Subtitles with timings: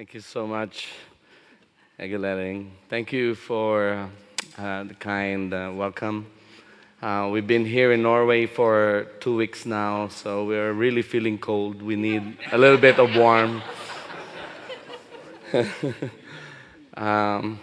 [0.00, 0.88] Thank you so much,
[1.98, 2.70] Aguilering.
[2.88, 4.08] Thank you for
[4.56, 6.24] uh, the kind uh, welcome.
[7.02, 11.82] Uh, we've been here in Norway for two weeks now, so we're really feeling cold.
[11.82, 13.62] We need a little bit of warm.
[16.94, 17.60] um,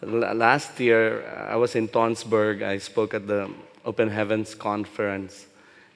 [0.00, 2.62] last year, I was in Tonsberg.
[2.62, 3.50] I spoke at the
[3.84, 5.44] Open Heavens conference,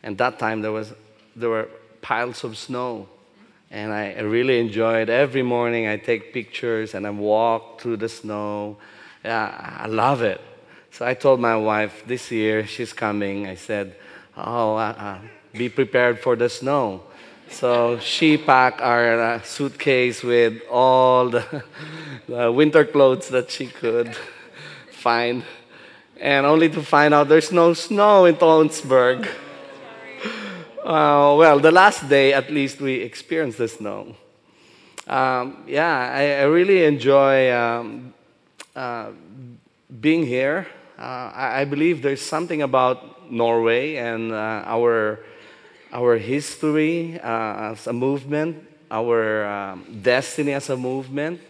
[0.03, 0.93] and that time there was
[1.35, 1.71] there were
[2.03, 3.09] piles of snow
[3.75, 5.11] and I really enjoy it.
[5.11, 5.89] every morning.
[5.89, 8.77] I take pictures and I walk through the snow.
[9.25, 10.41] Yeah, I love it.
[10.93, 13.49] So I told my wife this year she's coming.
[13.49, 13.97] I said,
[14.37, 15.19] "Oh, uh, uh,
[15.53, 17.03] be prepared for the snow."
[17.51, 21.65] So she packed our uh, suitcase with all the,
[22.29, 24.15] the winter clothes that she could
[24.93, 25.43] find,
[26.21, 29.27] and only to find out there's no snow in Tonsberg.
[30.85, 34.15] Uh, well, the last day, at least, we experienced the snow.
[35.07, 38.13] Um, yeah, I, I, really enjoy um,
[38.77, 39.13] uh,
[39.99, 40.67] being here.
[40.99, 45.21] Uh, I, I, believe there's something about Norway and uh, our,
[45.91, 51.41] our history uh, as a movement, our um, destiny as a movement.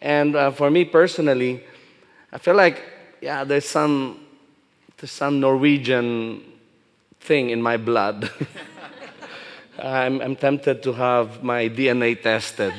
[0.00, 1.62] And uh, for me personally,
[2.32, 2.82] I feel like,
[3.20, 4.26] yeah, there's some,
[4.96, 6.42] there's some Norwegian
[7.20, 8.28] thing in my blood.
[9.82, 12.72] I'm, I'm tempted to have my DNA tested.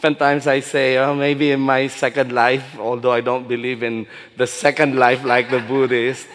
[0.00, 4.48] Sometimes I say, oh, maybe in my second life, although I don't believe in the
[4.48, 6.26] second life like the Buddhist,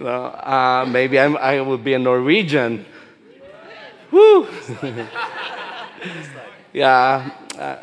[0.00, 2.86] uh, maybe I'm, I will be a Norwegian.
[4.10, 4.48] Woo!
[6.72, 7.76] yeah, uh,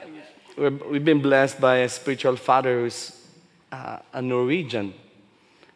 [0.57, 3.11] we've been blessed by a spiritual father who's
[3.71, 4.93] uh, a Norwegian.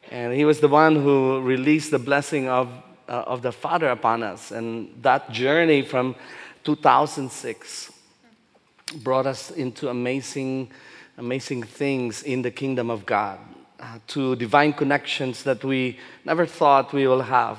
[0.09, 2.69] And he was the one who released the blessing of
[3.09, 4.51] uh, of the Father upon us.
[4.51, 6.15] And that journey from
[6.63, 7.91] 2006
[9.03, 10.71] brought us into amazing,
[11.17, 13.39] amazing things in the kingdom of God,
[13.79, 17.57] uh, to divine connections that we never thought we will have.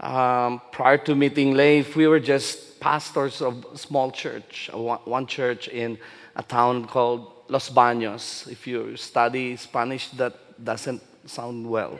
[0.00, 5.68] Um, prior to meeting Leif, we were just pastors of a small church, one church
[5.68, 5.98] in
[6.36, 8.50] a town called Los Baños.
[8.50, 11.98] If you study Spanish, that doesn't sound well.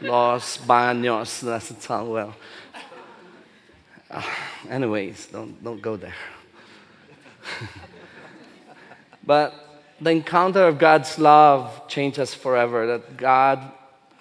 [0.00, 1.40] Los Baños.
[1.40, 2.34] that's not sound well.
[4.10, 4.22] Uh,
[4.68, 6.14] anyways, don't, don't go there.
[9.26, 12.86] but the encounter of God's love changed us forever.
[12.86, 13.72] That God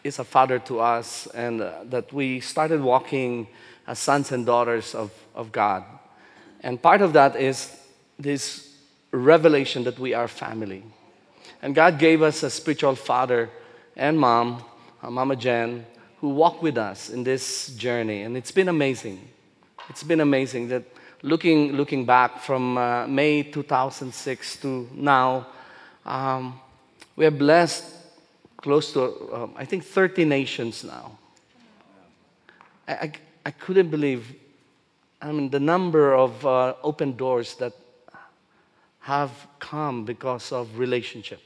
[0.03, 3.47] is a father to us, and uh, that we started walking
[3.87, 5.83] as sons and daughters of, of God.
[6.61, 7.75] And part of that is
[8.17, 8.75] this
[9.11, 10.83] revelation that we are family.
[11.61, 13.49] And God gave us a spiritual father
[13.95, 14.63] and mom
[15.03, 15.85] Mama Jen,
[16.19, 18.23] who walked with us in this journey.
[18.23, 19.27] And it's been amazing.
[19.89, 20.83] It's been amazing that
[21.21, 25.47] looking, looking back from uh, May 2006 to now,
[26.05, 26.59] um,
[27.15, 27.85] we are blessed
[28.57, 31.17] close to, um, I think, 30 nations now.
[32.87, 33.11] I, I,
[33.45, 34.35] I, couldn't believe,
[35.21, 37.73] I mean, the number of uh, open doors that
[38.99, 41.43] have come because of relationships.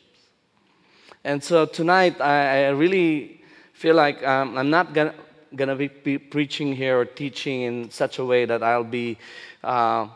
[1.23, 3.42] And so tonight, I, I really
[3.73, 5.11] feel like um, I'm not going
[5.55, 9.17] to be, be, preaching here or teaching in such a way that I'll be,
[9.63, 10.07] uh,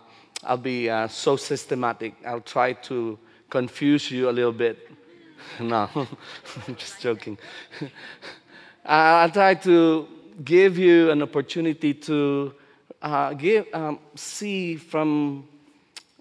[0.44, 2.14] I'll be uh, so systematic.
[2.26, 3.20] I'll try to
[3.50, 4.90] confuse you a little bit.
[5.60, 7.38] no, I'm just joking.
[8.86, 10.08] I'll try to
[10.44, 12.54] give you an opportunity to
[13.02, 15.48] uh, give, um, see from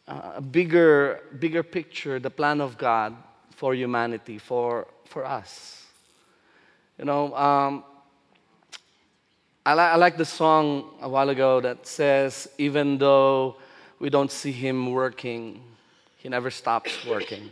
[0.08, 3.14] uh, a bigger, bigger picture the plan of God
[3.50, 5.85] for humanity, for, for us.
[6.98, 7.84] You know, um,
[9.66, 13.56] I, li- I like the song a while ago that says, even though
[13.98, 15.60] we don't see him working,
[16.16, 17.50] he never stops working.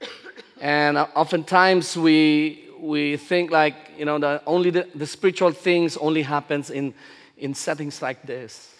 [0.60, 6.22] and oftentimes we, we think like, you know, the, only the, the spiritual things only
[6.22, 6.94] happens in,
[7.38, 8.72] in settings like this.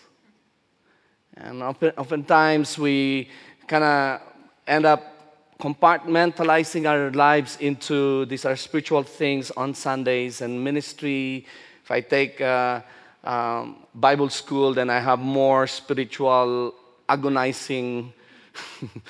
[1.36, 3.28] And often, oftentimes we
[3.66, 4.20] kind of
[4.68, 5.15] end up
[5.58, 11.46] compartmentalizing our lives into these are spiritual things on Sundays and ministry.
[11.82, 12.82] If I take uh,
[13.24, 16.74] um, Bible school, then I have more spiritual,
[17.08, 18.12] agonizing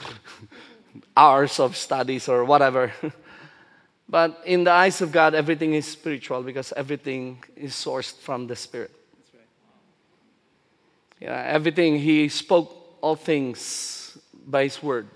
[1.16, 2.92] hours of studies or whatever.
[4.08, 8.54] but in the eyes of God, everything is spiritual because everything is sourced from the
[8.54, 8.92] Spirit.
[9.34, 9.42] Right.
[11.20, 14.16] Yeah, everything, He spoke all things
[14.46, 15.08] by His word.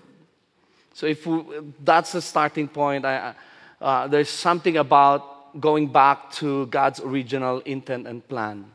[0.93, 1.43] So if we,
[1.83, 3.33] that's the starting point, I,
[3.79, 8.65] uh, there's something about going back to God's original intent and plan.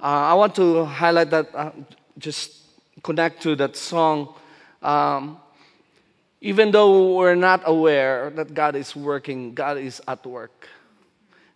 [0.00, 1.70] Uh, I want to highlight that uh,
[2.18, 2.62] just
[3.02, 4.34] connect to that song.
[4.82, 5.38] Um,
[6.40, 10.68] even though we're not aware that God is working, God is at work.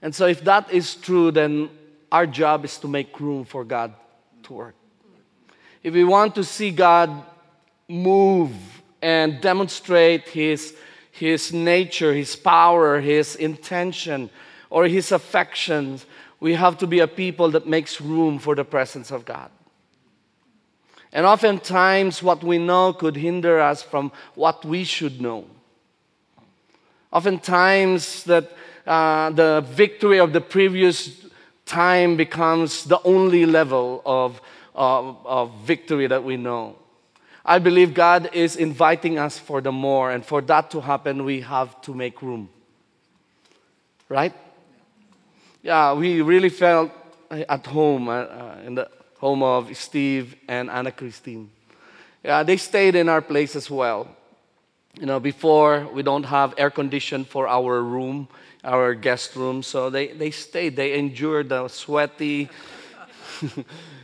[0.02, 1.68] And so, if that is true, then
[2.10, 3.92] our job is to make room for God
[4.44, 4.74] to work.
[5.82, 7.10] If we want to see God
[7.88, 8.52] move
[9.02, 10.74] and demonstrate His,
[11.10, 14.30] his nature, His power, His intention,
[14.68, 16.06] or His affections,
[16.40, 19.50] we have to be a people that makes room for the presence of God.
[21.12, 25.44] And oftentimes, what we know could hinder us from what we should know.
[27.12, 28.52] Oftentimes, that
[28.86, 31.26] uh, the victory of the previous
[31.66, 34.40] time becomes the only level of,
[34.74, 36.76] of, of victory that we know.
[37.44, 41.40] I believe God is inviting us for the more, and for that to happen, we
[41.40, 42.48] have to make room.
[44.08, 44.34] Right?
[45.62, 46.90] Yeah, we really felt
[47.30, 51.50] at home uh, uh, in the home of Steve and Anna Christine.
[52.24, 54.08] Yeah, they stayed in our place as well.
[54.98, 58.28] You know, before we don't have air condition for our room,
[58.64, 60.76] our guest room, so they, they stayed.
[60.76, 62.50] They endured the sweaty,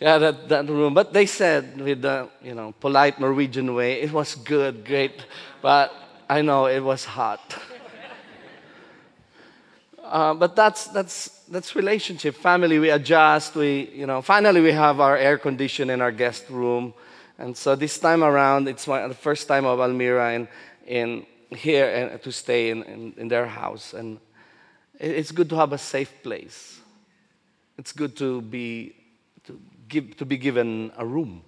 [0.00, 0.94] yeah, that, that room.
[0.94, 5.24] But they said with the you know polite Norwegian way, it was good, great,
[5.62, 5.92] but
[6.28, 7.56] I know it was hot.
[10.08, 12.34] Uh, but that's, that's, that's relationship.
[12.34, 13.54] Family, we adjust.
[13.54, 16.94] We, you know, finally we have our air condition in our guest room.
[17.38, 20.48] And so this time around, it's my, the first time of Almira in,
[20.86, 23.92] in here and to stay in, in, in their house.
[23.92, 24.18] And
[24.98, 26.80] it's good to have a safe place.
[27.76, 28.94] It's good to be,
[29.48, 29.58] to
[29.88, 31.42] give, to be given a room.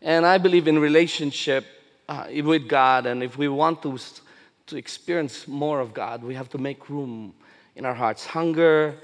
[0.00, 1.64] And I believe in relationship
[2.08, 3.06] uh, with God.
[3.06, 3.98] And if we want to,
[4.66, 7.34] to experience more of God, we have to make room
[7.76, 8.96] in our hearts hunger,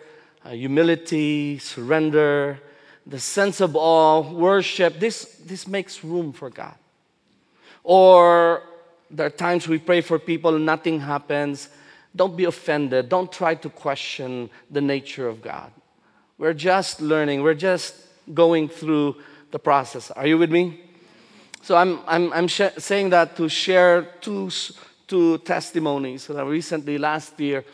[0.44, 2.58] uh, humility, surrender,
[3.06, 4.98] the sense of awe, worship.
[4.98, 6.74] This, this makes room for God.
[7.84, 8.62] Or
[9.10, 11.68] there are times we pray for people, nothing happens.
[12.16, 13.10] Don't be offended.
[13.10, 15.70] Don't try to question the nature of God.
[16.38, 17.96] We're just learning, we're just
[18.32, 19.16] going through
[19.50, 20.12] the process.
[20.12, 20.80] Are you with me?
[21.62, 24.48] So I'm, I'm, I'm sh- saying that to share two,
[25.08, 26.22] two testimonies.
[26.22, 27.64] So recently, last year,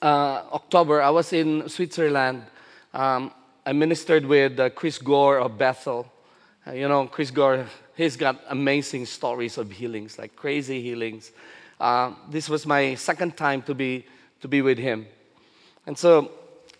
[0.00, 2.44] uh, October, I was in Switzerland.
[2.94, 3.30] Um,
[3.66, 6.10] I ministered with uh, Chris Gore of Bethel.
[6.66, 11.32] Uh, you know, Chris Gore, he's got amazing stories of healings, like crazy healings.
[11.78, 14.06] Uh, this was my second time to be,
[14.40, 15.06] to be with him.
[15.86, 16.30] And so,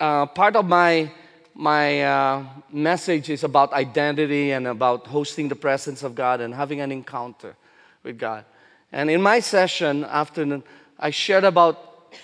[0.03, 1.09] uh, part of my,
[1.55, 6.81] my uh, message is about identity and about hosting the presence of God and having
[6.81, 7.55] an encounter
[8.03, 8.45] with God.
[8.91, 10.65] And in my session afternoon,
[10.99, 12.15] I shared about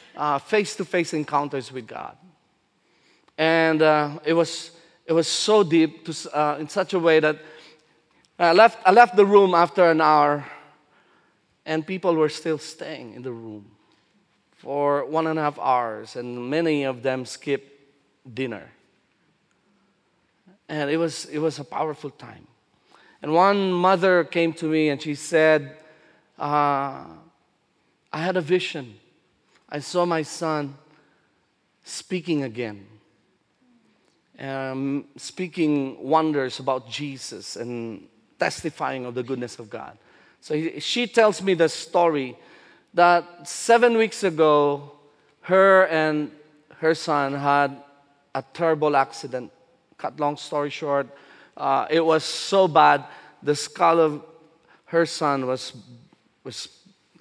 [0.47, 2.17] face to face encounters with God.
[3.39, 4.73] And uh, it, was,
[5.07, 7.39] it was so deep to, uh, in such a way that
[8.41, 10.45] I left, I left the room after an hour,
[11.65, 13.78] and people were still staying in the room
[14.59, 17.73] for one and a half hours, and many of them skipped
[18.35, 18.69] dinner.
[20.69, 22.47] And it was, it was a powerful time.
[23.23, 25.77] And one mother came to me and she said,
[26.39, 27.05] uh,
[28.13, 28.97] I had a vision.
[29.69, 30.77] I saw my son
[31.85, 32.87] speaking again,
[34.39, 38.07] um, speaking wonders about Jesus and
[38.38, 39.97] testifying of the goodness of God.
[40.41, 42.37] So he, she tells me the story
[42.95, 44.92] that seven weeks ago,
[45.42, 46.30] her and
[46.78, 47.76] her son had
[48.35, 49.50] a terrible accident.
[49.97, 51.09] Cut long story short,
[51.57, 53.04] uh, it was so bad,
[53.42, 54.23] the skull of
[54.87, 55.73] her son was,
[56.45, 56.68] was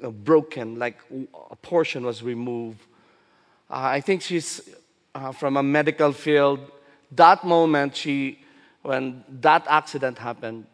[0.04, 1.00] uh, broken, like
[1.52, 2.80] a portion was removed.
[3.70, 4.62] Uh, I think she's
[5.16, 6.60] uh, from a medical field.
[7.12, 8.40] That moment, she,
[8.84, 10.66] when that accident happened,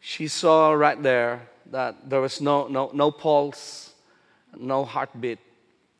[0.00, 3.91] she saw right there that there was no, no, no pulse,
[4.58, 5.38] no heartbeat.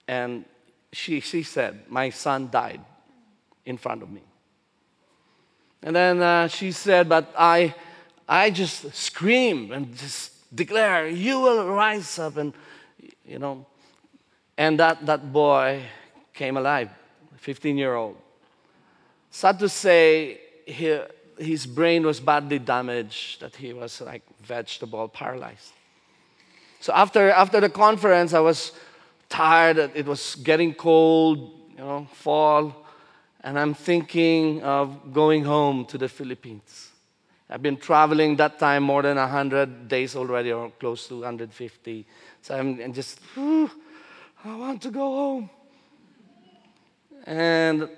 [0.09, 0.45] And
[0.93, 2.81] she, she said, My son died
[3.65, 4.23] in front of me.
[5.83, 7.75] And then uh, she said, But I,
[8.29, 12.37] I just screamed and just declare, You will rise up.
[12.37, 12.53] And,
[13.25, 13.67] you know,
[14.57, 15.83] and that, that boy
[16.35, 16.91] came alive,
[17.37, 18.17] 15 year old.
[19.31, 21.01] Sad to say, he,
[21.39, 25.73] his brain was badly damaged, that he was like vegetable paralyzed.
[26.83, 28.73] So after, after the conference, I was
[29.29, 32.85] tired, it was getting cold, you know, fall,
[33.45, 36.91] and I'm thinking of going home to the Philippines.
[37.49, 42.05] I've been traveling that time more than 100 days already, or close to 150.
[42.41, 43.69] So I'm, I'm just, I
[44.45, 45.51] want to go home.
[47.27, 47.89] And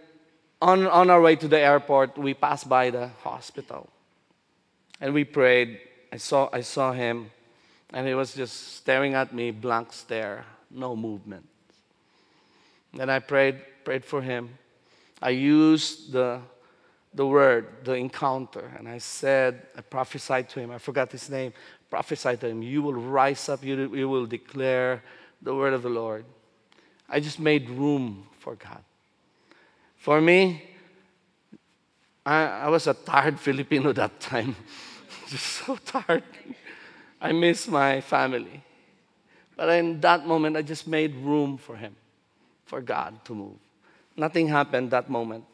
[0.60, 3.88] on, on our way to the airport, we passed by the hospital.
[5.00, 5.80] And we prayed.
[6.12, 7.30] I saw, I saw him,
[7.94, 11.46] and he was just staring at me, blank stare, no movement.
[12.92, 14.50] Then I prayed, prayed for him.
[15.22, 16.40] I used the,
[17.14, 21.52] the word, the encounter, and I said, I prophesied to him, I forgot his name,
[21.88, 25.04] prophesied to him, You will rise up, you, you will declare
[25.40, 26.24] the word of the Lord.
[27.08, 28.82] I just made room for God.
[29.98, 30.64] For me,
[32.26, 34.56] I, I was a tired Filipino that time.
[35.28, 36.24] just so tired.
[37.24, 38.62] I miss my family.
[39.56, 41.96] But in that moment, I just made room for him,
[42.66, 43.56] for God to move.
[44.14, 45.44] Nothing happened that moment.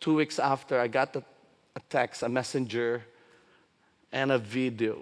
[0.00, 1.22] Two weeks after, I got a,
[1.88, 3.04] text, a messenger,
[4.10, 4.98] and a video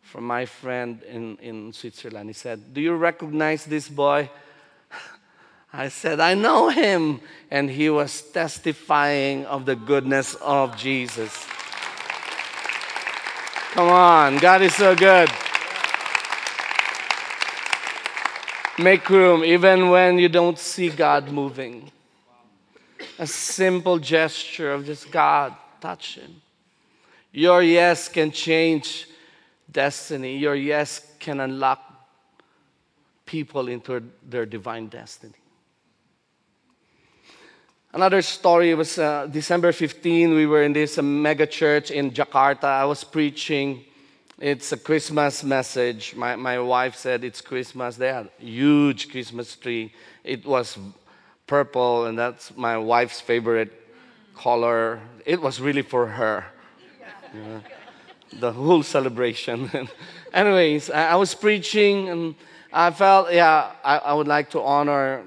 [0.00, 2.30] from my friend in, in Switzerland.
[2.30, 4.30] He said, Do you recognize this boy?
[5.74, 7.20] I said, I know him.
[7.50, 11.46] And he was testifying of the goodness of Jesus.
[13.72, 15.30] Come on, God is so good.
[18.78, 21.90] Make room even when you don't see God moving.
[23.18, 26.42] A simple gesture of just God, touch Him.
[27.32, 29.08] Your yes can change
[29.70, 30.36] destiny.
[30.36, 31.80] Your yes can unlock
[33.24, 35.32] people into their divine destiny.
[37.94, 40.32] Another story was uh, December 15.
[40.32, 42.64] We were in this uh, mega church in Jakarta.
[42.64, 43.84] I was preaching.
[44.38, 46.14] It's a Christmas message.
[46.16, 47.96] My, my wife said it's Christmas.
[47.96, 49.92] They had huge Christmas tree.
[50.24, 50.78] It was
[51.46, 53.70] purple, and that's my wife's favorite
[54.34, 54.98] color.
[55.26, 56.46] It was really for her.
[57.34, 57.60] Yeah.
[58.40, 59.70] The whole celebration.
[60.32, 62.36] Anyways, I, I was preaching, and
[62.72, 65.24] I felt, yeah, I, I would like to honor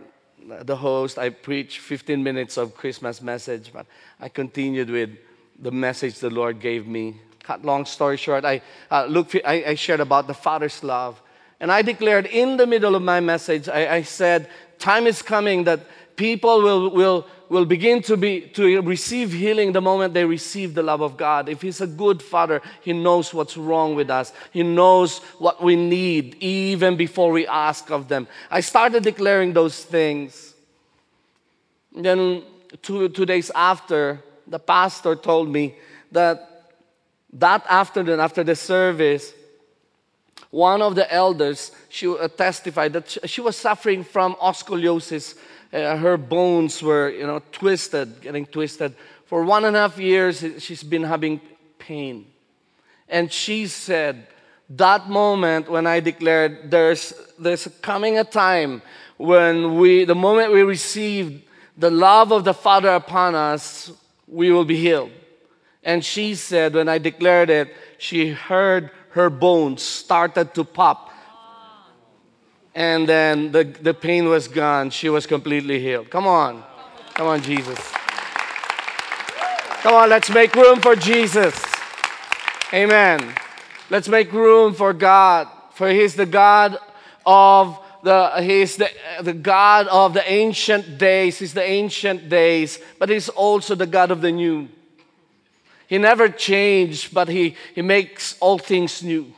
[0.61, 3.85] the host, I preached 15 minutes of Christmas message, but
[4.19, 5.11] I continued with
[5.59, 7.21] the message the Lord gave me.
[7.43, 11.21] Cut long story short, I, uh, look, I, I, shared about the Father's love.
[11.59, 14.49] And I declared in the middle of my message, I, I said,
[14.79, 15.81] time is coming that
[16.15, 20.84] people will, will, will begin to, be, to receive healing the moment they receive the
[20.84, 21.50] love of God.
[21.50, 24.34] If He's a good Father, He knows what's wrong with us.
[24.51, 28.27] He knows what we need even before we ask of them.
[28.50, 30.53] I started declaring those things.
[31.95, 32.43] Then,
[32.81, 35.75] two, two days after, the pastor told me
[36.12, 36.51] that
[37.34, 39.34] that afternoon, after the service,
[40.51, 45.36] one of the elders she uh, testified that she was suffering from scoliosis
[45.74, 48.95] uh, her bones were, you know, twisted, getting twisted.
[49.25, 51.41] For one and a half years, she's been having
[51.79, 52.27] pain.
[53.10, 54.27] And she said,
[54.69, 58.81] that moment when I declared there's, there's coming a time
[59.17, 61.43] when we, the moment we receive
[61.77, 63.91] the love of the Father upon us,
[64.27, 65.12] we will be healed.
[65.84, 71.12] And she said, when I declared it, she heard her bones started to pop
[72.75, 74.89] and then the, the pain was gone.
[74.89, 76.10] She was completely healed.
[76.10, 76.62] Come on.
[77.13, 77.79] Come on, Jesus.
[79.82, 81.63] Come on, let's make room for Jesus.
[82.74, 83.34] Amen.
[83.89, 86.77] Let's make room for God, for He's the God
[87.25, 88.89] of the He's the,
[89.22, 91.39] the God of the ancient days.
[91.39, 94.67] He's the ancient days, but He's also the God of the new.
[95.88, 99.34] He never changed, but He, he makes all things new.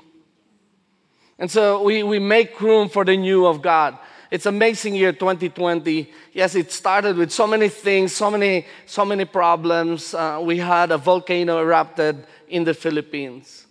[1.39, 3.97] And so we, we make room for the new of God.
[4.29, 6.11] It's amazing year 2020.
[6.33, 10.13] Yes, it started with so many things, so many, so many problems.
[10.13, 13.65] Uh, we had a volcano erupted in the Philippines.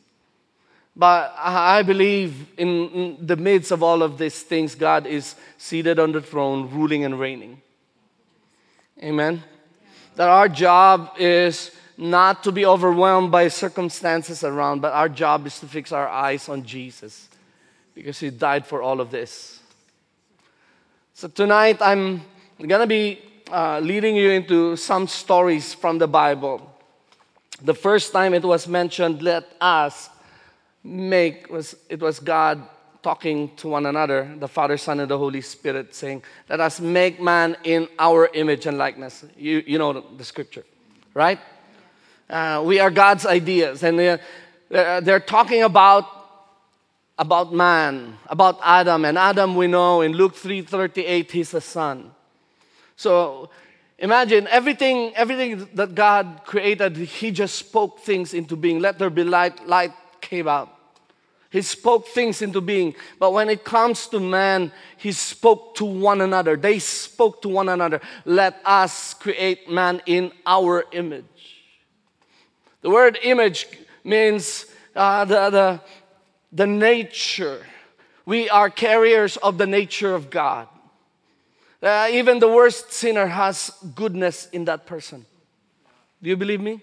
[0.95, 5.99] But I believe in, in the midst of all of these things, God is seated
[5.99, 7.61] on the throne, ruling and reigning.
[9.03, 9.43] Amen.
[10.15, 15.61] That our job is not to be overwhelmed by circumstances around, but our job is
[15.61, 17.29] to fix our eyes on Jesus
[17.97, 19.59] because He died for all of this.
[21.15, 22.21] So tonight I'm
[22.59, 23.19] going to be
[23.50, 26.71] uh, leading you into some stories from the Bible.
[27.62, 30.11] The first time it was mentioned, let us
[30.85, 32.62] make, was, it was God
[33.03, 37.19] talking to one another, the Father, Son, and the Holy Spirit, saying, Let us make
[37.19, 39.25] man in our image and likeness.
[39.38, 40.67] You, you know the, scripture,
[41.15, 41.38] right?
[42.29, 43.83] Uh, we are God's ideas.
[43.83, 44.21] And they're,
[44.69, 46.16] they're talking about
[47.19, 49.05] about man, about Adam.
[49.05, 52.13] And Adam, we know in Luke 3:38, he's a son.
[52.97, 53.51] So
[53.99, 58.81] imagine everything, everything that God created, He just spoke things into being.
[58.81, 60.73] Let there be light, light came out.
[61.51, 62.95] He spoke things into being.
[63.19, 66.57] But when it comes to man, he spoke to one another.
[66.57, 68.01] They spoke to one another.
[68.25, 71.25] Let us create man in our image.
[72.83, 73.69] The word image
[74.05, 75.81] means uh, the, the,
[76.57, 77.65] the nature.
[78.25, 80.69] We are carriers of the nature of God.
[81.83, 85.27] Uh, even the worst sinner has goodness in that person.
[86.23, 86.81] Do you believe me?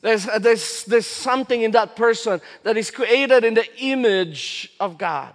[0.00, 4.98] There's, uh, there's, there's something in that person that is created in the image of
[4.98, 5.34] God.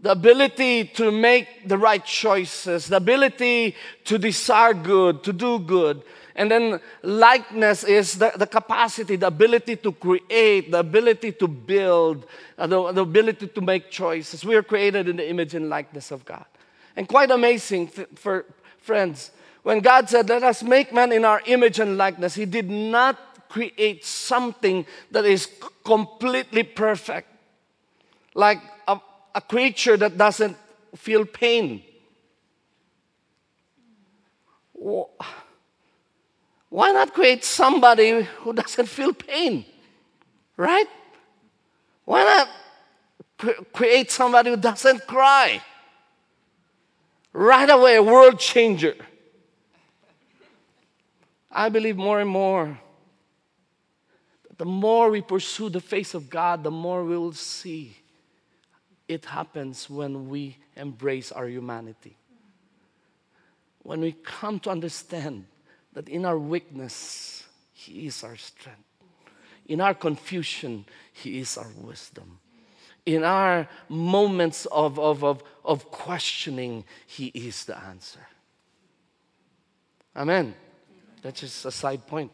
[0.00, 6.02] The ability to make the right choices, the ability to desire good, to do good.
[6.34, 12.26] And then likeness is the, the capacity, the ability to create, the ability to build,
[12.56, 14.44] uh, the, the ability to make choices.
[14.44, 16.46] We are created in the image and likeness of God.
[16.96, 18.46] And quite amazing th- for
[18.78, 19.30] friends,
[19.62, 23.48] when God said, Let us make man in our image and likeness, He did not
[23.48, 25.48] create something that is
[25.84, 27.28] completely perfect,
[28.34, 28.98] like a,
[29.34, 30.56] a creature that doesn't
[30.96, 31.82] feel pain.
[36.72, 39.66] Why not create somebody who doesn't feel pain?
[40.56, 40.86] Right?
[42.06, 45.60] Why not create somebody who doesn't cry?
[47.34, 48.94] Right away, a world changer.
[51.50, 52.80] I believe more and more
[54.48, 57.98] that the more we pursue the face of God, the more we will see
[59.06, 62.16] it happens when we embrace our humanity.
[63.82, 65.44] When we come to understand
[65.94, 68.80] that in our weakness, He is our strength.
[69.66, 72.38] In our confusion, He is our wisdom.
[73.04, 78.26] In our moments of, of, of, of questioning, He is the answer.
[80.16, 80.54] Amen.
[81.22, 82.30] That's just a side point.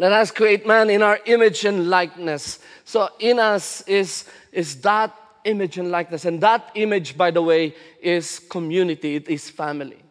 [0.00, 2.60] Let us create man in our image and likeness.
[2.84, 5.12] So in us is, is that
[5.44, 6.24] image and likeness.
[6.24, 10.04] And that image, by the way, is community, it is family.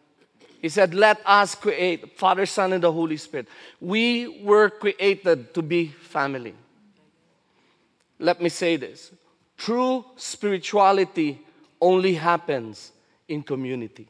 [0.60, 3.48] He said, Let us create Father, Son, and the Holy Spirit.
[3.80, 6.54] We were created to be family.
[8.18, 9.12] Let me say this
[9.56, 11.40] true spirituality
[11.80, 12.92] only happens
[13.28, 14.08] in community.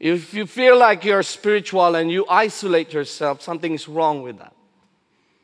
[0.00, 4.52] If you feel like you're spiritual and you isolate yourself, something is wrong with that.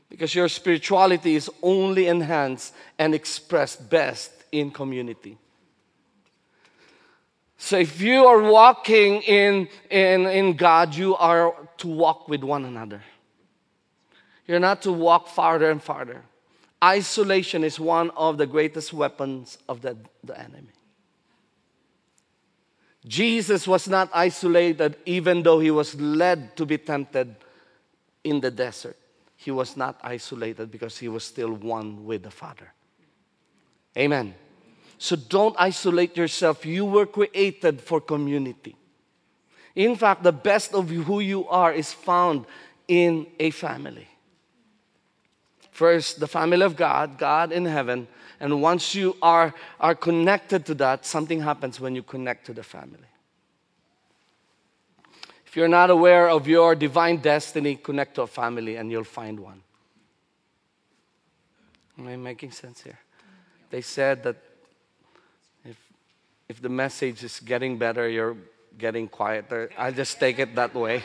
[0.08, 5.38] Because your spirituality is only enhanced and expressed best in community.
[7.62, 12.64] So if you are walking in, in, in God, you are to walk with one
[12.64, 13.02] another.
[14.46, 16.22] You're not to walk farther and farther.
[16.82, 20.72] Isolation is one of the greatest weapons of the, the enemy.
[23.06, 27.36] Jesus was not isolated even though he was led to be tempted
[28.24, 28.96] in the desert.
[29.36, 32.72] He was not isolated because he was still one with the Father.
[33.98, 34.34] Amen.
[35.00, 36.66] So don't isolate yourself.
[36.66, 38.76] You were created for community.
[39.74, 42.44] In fact, the best of who you are is found
[42.86, 44.06] in a family.
[45.72, 48.08] First, the family of God, God in heaven,
[48.40, 52.62] and once you are, are connected to that, something happens when you connect to the
[52.62, 53.08] family.
[55.46, 59.40] If you're not aware of your divine destiny, connect to a family and you'll find
[59.40, 59.62] one.
[61.98, 62.98] Am I making sense here?
[63.70, 64.36] They said that
[66.50, 68.36] if the message is getting better, you're
[68.76, 69.70] getting quieter.
[69.78, 71.04] I'll just take it that way.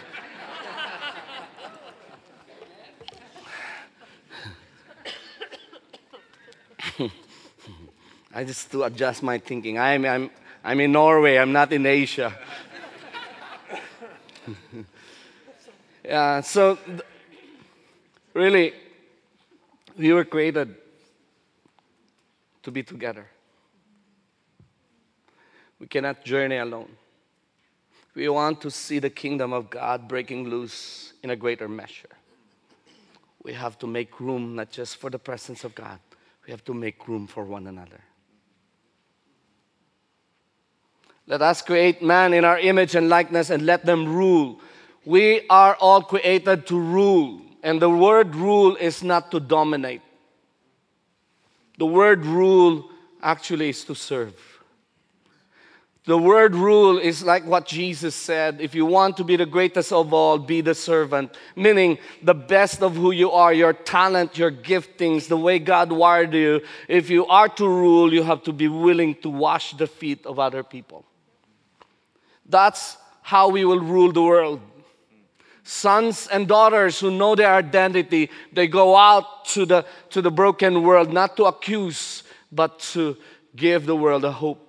[8.34, 9.77] I just to adjust my thinking.
[9.77, 10.31] I'm, I'm,
[10.63, 12.34] I'm in Norway, I'm not in Asia.
[16.03, 17.01] yeah, so th-
[18.34, 18.73] really,
[19.95, 20.75] we were created
[22.63, 23.27] to be together.
[25.80, 26.90] We cannot journey alone.
[28.16, 32.10] We want to see the kingdom of God breaking loose in a greater measure.
[33.44, 36.00] We have to make room not just for the presence of God,
[36.46, 38.02] we have to make room for one another.
[41.28, 44.62] Let us create man in our image and likeness and let them rule.
[45.06, 47.42] We are all created to rule.
[47.64, 50.02] And the word rule is not to dominate.
[51.80, 52.90] The word rule
[53.24, 54.55] actually is to serve.
[56.06, 59.91] The word rule is like what Jesus said if you want to be the greatest
[59.91, 61.36] of all, be the servant.
[61.56, 66.34] Meaning, the best of who you are, your talent, your giftings, the way God wired
[66.34, 66.62] you.
[66.88, 70.38] If you are to rule, you have to be willing to wash the feet of
[70.38, 71.06] other people.
[72.48, 74.62] That's how we will rule the world.
[75.63, 80.84] Sons and daughters who know their identity, they go out to the, to the broken
[80.84, 83.18] world, not to accuse, but to
[83.56, 84.64] give the world a hope.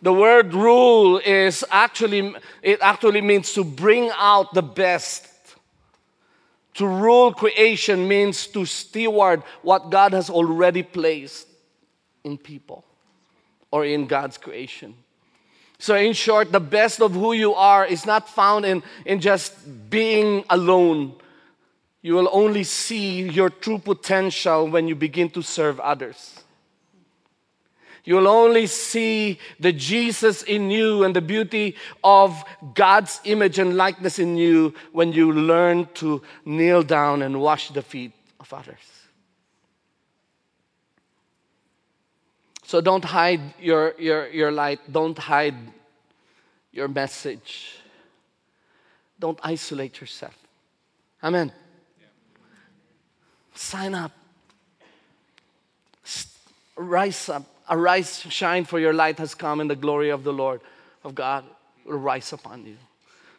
[0.00, 5.26] The word rule is actually, it actually means to bring out the best.
[6.74, 11.48] To rule creation means to steward what God has already placed
[12.22, 12.84] in people
[13.72, 14.94] or in God's creation.
[15.80, 19.90] So, in short, the best of who you are is not found in, in just
[19.90, 21.14] being alone.
[22.02, 26.40] You will only see your true potential when you begin to serve others.
[28.04, 32.42] You'll only see the Jesus in you and the beauty of
[32.74, 37.82] God's image and likeness in you when you learn to kneel down and wash the
[37.82, 38.98] feet of others.
[42.68, 45.56] So don't hide your, your, your light, don't hide
[46.70, 47.78] your message,
[49.18, 50.36] don't isolate yourself.
[51.22, 51.50] Amen.
[53.54, 54.12] Sign up,
[56.76, 60.60] rise up, arise, shine, for your light has come, and the glory of the Lord
[61.04, 61.44] of God
[61.84, 62.76] will rise upon you.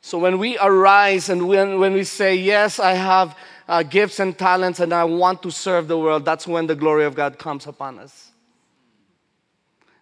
[0.02, 3.38] So when we arise and when, when we say, Yes, I have
[3.68, 7.06] uh, gifts and talents and I want to serve the world, that's when the glory
[7.06, 8.32] of God comes upon us.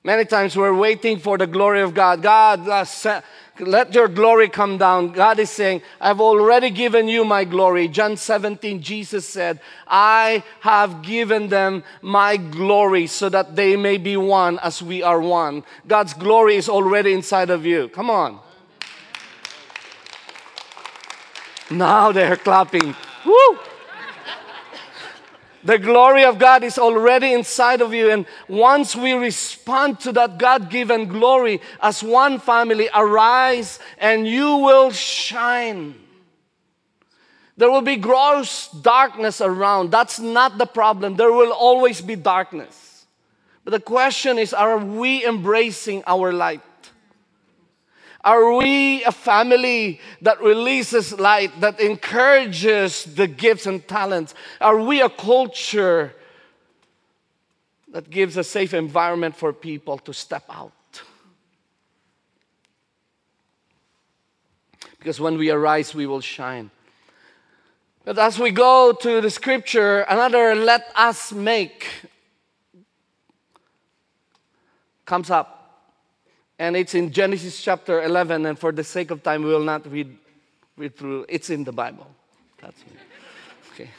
[0.08, 2.22] Many times we're waiting for the glory of God.
[2.22, 3.22] God, uh,
[3.60, 5.12] let your glory come down.
[5.12, 7.89] God is saying, I've already given you my glory.
[7.89, 14.15] John 17, Jesus said, I have given them my glory so that they may be
[14.15, 15.65] one as we are one.
[15.86, 17.89] God's glory is already inside of you.
[17.89, 18.39] Come on.
[21.70, 22.96] Now they're clapping.
[23.26, 23.60] Woo!
[25.67, 28.10] The glory of God is already inside of you.
[28.10, 34.56] And once we respond to that God given glory as one family, arise and you
[34.56, 35.95] will shine.
[37.58, 39.91] There will be gross darkness around.
[39.91, 41.17] That's not the problem.
[41.17, 43.06] There will always be darkness.
[43.65, 46.62] But the question is are we embracing our light?
[48.23, 54.34] Are we a family that releases light, that encourages the gifts and talents?
[54.60, 56.13] Are we a culture
[57.89, 60.73] that gives a safe environment for people to step out?
[64.99, 66.69] Because when we arise, we will shine.
[68.03, 71.88] But as we go to the scripture, another let us make
[75.06, 75.57] comes up.
[76.60, 79.89] And it's in Genesis chapter 11, and for the sake of time, we will not
[79.91, 80.17] read,
[80.76, 81.26] read through.
[81.30, 82.08] It's in the Bible.
[82.62, 82.93] That's me.
[83.74, 83.89] Okay.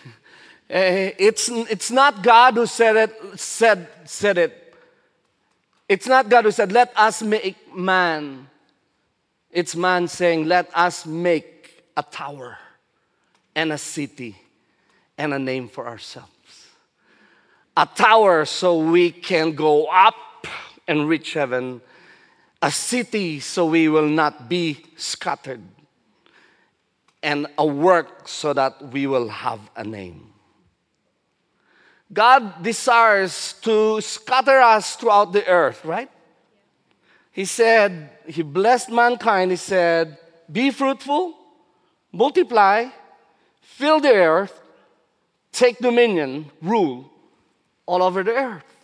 [0.69, 4.75] Uh, it's, it's not God who said it, said, said it.
[5.89, 8.49] It's not God who said, let us make man.
[9.51, 12.59] It's man saying, let us make a tower
[13.55, 14.37] and a city
[15.17, 16.29] and a name for ourselves.
[17.77, 20.15] A tower so we can go up
[20.87, 21.81] and reach heaven
[22.61, 25.63] a city so we will not be scattered,
[27.23, 30.33] and a work so that we will have a name.
[32.13, 36.11] God desires to scatter us throughout the earth, right?
[37.31, 39.51] He said, He blessed mankind.
[39.51, 40.19] He said,
[40.51, 41.35] Be fruitful,
[42.13, 42.87] multiply,
[43.61, 44.61] fill the earth,
[45.53, 47.11] take dominion, rule
[47.87, 48.78] all over the earth.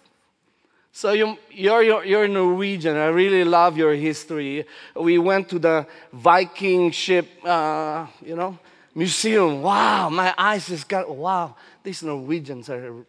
[0.96, 2.96] So you, you're, you're, you're Norwegian.
[2.96, 4.64] I really love your history.
[4.94, 8.56] We went to the Viking ship, uh, you know,
[8.94, 9.60] museum.
[9.60, 13.04] Wow, my eyes just got, wow, these Norwegians are,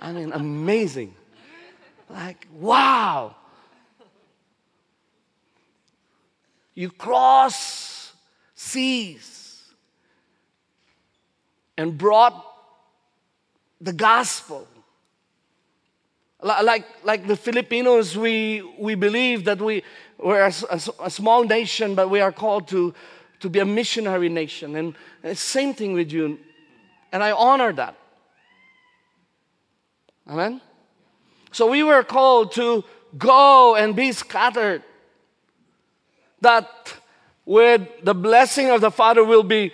[0.00, 1.16] I mean, amazing.
[2.08, 3.34] Like, wow.
[6.74, 8.12] You cross
[8.54, 9.64] seas
[11.76, 12.40] and brought
[13.80, 14.68] the gospel
[16.42, 19.84] like, like the Filipinos, we, we believe that we,
[20.18, 22.94] we're a, a, a small nation, but we are called to,
[23.40, 24.76] to be a missionary nation.
[24.76, 26.38] And, and same thing with you.
[27.12, 27.96] And I honor that.
[30.28, 30.60] Amen?
[31.52, 32.84] So we were called to
[33.16, 34.82] go and be scattered.
[36.40, 36.68] That
[37.44, 39.72] with the blessing of the Father will be,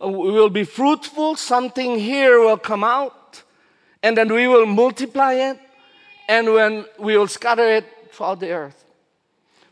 [0.00, 3.42] will be fruitful, something here will come out,
[4.02, 5.60] and then we will multiply it
[6.28, 8.84] and when we will scatter it throughout the earth.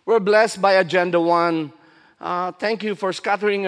[0.07, 1.73] We're blessed by Agenda One.
[2.21, 3.65] Uh, thank you for scattering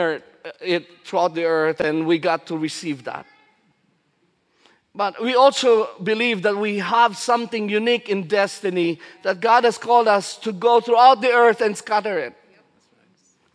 [0.61, 3.27] it throughout the earth, and we got to receive that.
[4.95, 10.09] But we also believe that we have something unique in destiny that God has called
[10.09, 12.35] us to go throughout the earth and scatter it.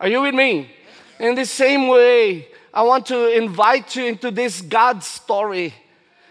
[0.00, 0.70] Are you with me?
[1.18, 5.74] In the same way, I want to invite you into this God story.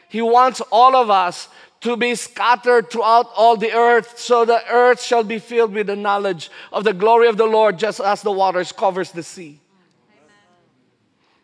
[0.09, 1.47] He wants all of us
[1.83, 5.95] to be scattered throughout all the earth, so the earth shall be filled with the
[5.97, 9.59] knowledge of the glory of the Lord, just as the waters covers the sea.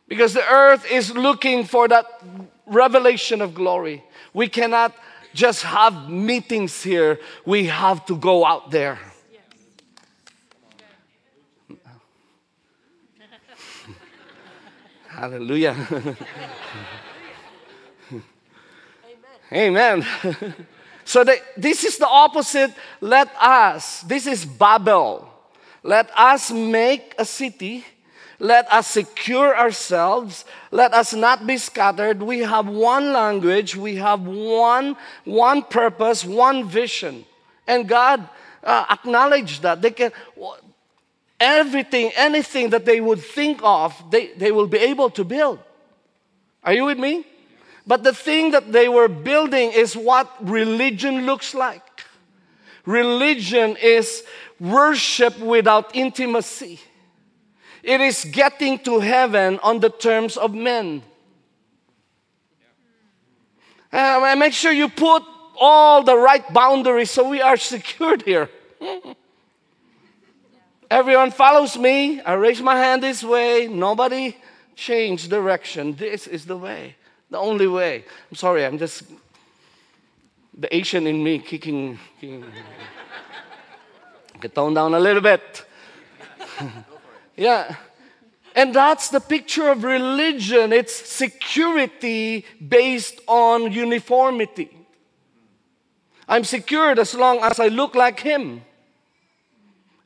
[0.07, 2.05] Because the earth is looking for that
[2.65, 4.01] revelation of glory.
[4.33, 4.95] We cannot
[5.33, 8.97] just have meetings here, we have to go out there.
[15.09, 15.75] Hallelujah.
[19.51, 20.05] Amen.
[21.05, 22.71] so the, this is the opposite.
[23.01, 25.27] Let us, this is Babel.
[25.83, 27.85] Let us make a city.
[28.39, 30.45] Let us secure ourselves.
[30.71, 32.21] Let us not be scattered.
[32.21, 33.75] We have one language.
[33.75, 37.25] We have one, one purpose, one vision.
[37.67, 38.27] And God
[38.63, 39.81] uh, acknowledged that.
[39.81, 40.11] They can,
[41.39, 45.59] everything, anything that they would think of, they, they will be able to build.
[46.63, 47.25] Are you with me?
[47.89, 52.05] But the thing that they were building is what religion looks like.
[52.85, 54.23] Religion is
[54.59, 56.79] worship without intimacy.
[57.81, 61.01] It is getting to heaven on the terms of men.
[63.91, 65.23] Uh, make sure you put
[65.59, 68.51] all the right boundaries so we are secured here.
[70.91, 72.21] Everyone follows me.
[72.21, 73.67] I raise my hand this way.
[73.67, 74.37] Nobody
[74.75, 75.95] change direction.
[75.95, 76.95] This is the way
[77.29, 78.05] the only way.
[78.29, 79.03] I'm sorry, I'm just
[80.57, 81.97] the Asian in me kicking.
[82.19, 82.43] kicking.
[84.41, 85.65] Get toned down a little bit.
[87.37, 87.75] yeah.
[88.55, 90.73] And that's the picture of religion.
[90.73, 94.75] It's security based on uniformity.
[96.27, 98.61] I'm secured as long as I look like him.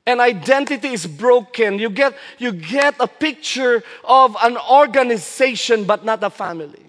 [0.05, 1.79] And identity is broken.
[1.79, 6.82] You get, you get a picture of an organization, but not a family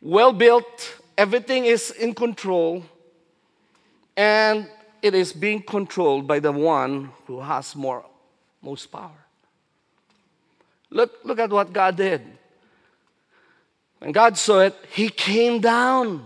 [0.00, 2.84] well built, everything is in control,
[4.16, 4.68] and
[5.02, 8.04] it is being controlled by the one who has more,
[8.62, 9.24] most power.
[10.90, 12.22] Look, look at what God did.
[13.98, 16.24] When God saw it, He came down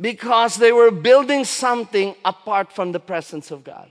[0.00, 3.88] because they were building something apart from the presence of God.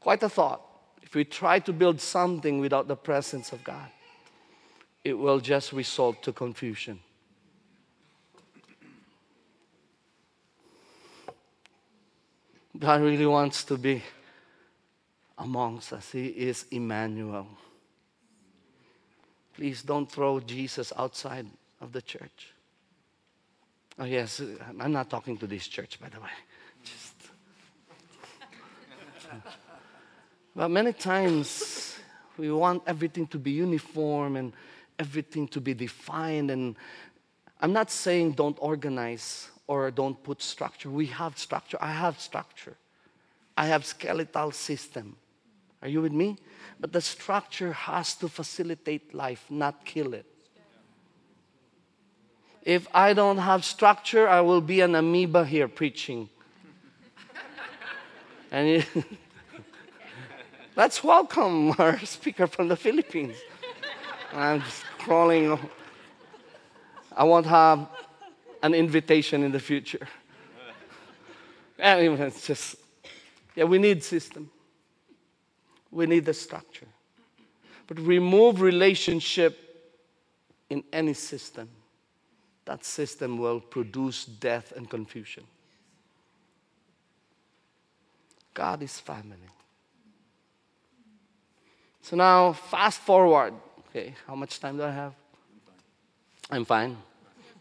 [0.00, 0.60] Quite a thought.
[1.02, 3.90] If we try to build something without the presence of God,
[5.04, 7.00] it will just result to confusion.
[12.78, 14.02] God really wants to be
[15.38, 16.12] amongst us.
[16.12, 17.46] He is Emmanuel.
[19.54, 21.46] Please don't throw Jesus outside
[21.80, 22.52] of the church.
[23.98, 24.40] Oh, yes,
[24.80, 26.30] I'm not talking to this church, by the way.
[26.82, 27.14] Just.
[30.56, 31.98] but many times
[32.38, 34.52] we want everything to be uniform and
[35.02, 36.48] everything to be defined.
[36.50, 36.76] And
[37.60, 40.88] I'm not saying don't organize or don't put structure.
[40.90, 41.78] We have structure.
[41.80, 42.76] I have structure.
[43.56, 45.16] I have skeletal system.
[45.82, 46.38] Are you with me?
[46.78, 50.26] But the structure has to facilitate life, not kill it.
[52.62, 56.28] If I don't have structure, I will be an amoeba here preaching.
[58.52, 58.86] and
[60.76, 63.36] let's welcome our speaker from the Philippines.
[64.32, 65.58] I'm just crawling.
[67.16, 67.88] I won't have
[68.62, 70.06] an invitation in the future.
[71.78, 72.76] Anyway, it's just,
[73.56, 74.50] yeah, we need system.
[75.90, 76.86] We need the structure.
[77.86, 79.58] But remove relationship
[80.70, 81.68] in any system.
[82.64, 85.44] That system will produce death and confusion.
[88.54, 89.36] God is family.
[92.02, 93.54] So now, fast forward
[93.94, 95.12] Okay, how much time do I have?
[96.50, 96.96] I'm fine.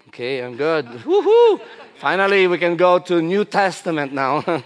[0.07, 0.85] Okay, I'm good.
[1.03, 1.59] Woohoo!
[1.97, 4.41] Finally, we can go to New Testament now.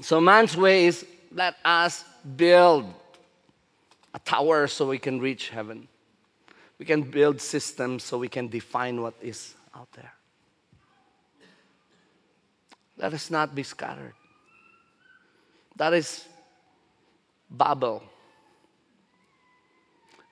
[0.00, 2.04] so man's way is let us
[2.36, 2.94] build
[4.14, 5.88] a tower so we can reach heaven.
[6.78, 10.12] We can build systems so we can define what is out there.
[12.96, 14.14] Let us not be scattered.
[15.74, 16.28] That is
[17.50, 18.02] Babel.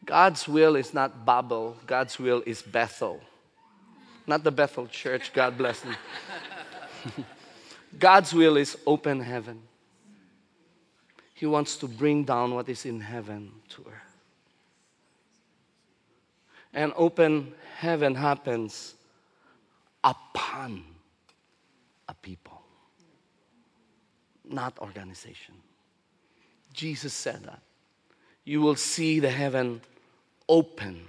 [0.04, 3.20] God's will is not Babel, God's will is Bethel.
[4.26, 5.96] Not the Bethel church, God bless them.
[7.98, 9.62] God's will is open heaven.
[11.34, 14.16] He wants to bring down what is in heaven to earth.
[16.74, 18.94] And open heaven happens
[20.04, 20.84] upon
[22.08, 22.62] a people.
[24.50, 25.54] not organization.
[26.78, 27.60] Jesus said that.
[28.44, 29.80] You will see the heaven
[30.48, 31.06] open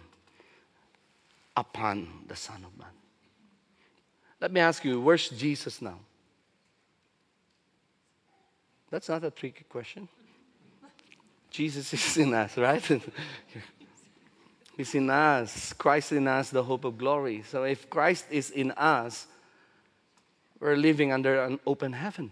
[1.55, 2.87] upon the Son of Man.
[4.41, 5.99] Let me ask you, where's Jesus now?
[8.89, 10.07] That's not a tricky question.
[11.51, 12.83] Jesus is in us, right?
[14.75, 15.73] He's in us.
[15.73, 17.43] Christ in us, the hope of glory.
[17.47, 19.27] So if Christ is in us,
[20.59, 22.31] we're living under an open heaven.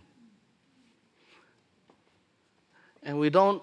[3.04, 3.62] And we don't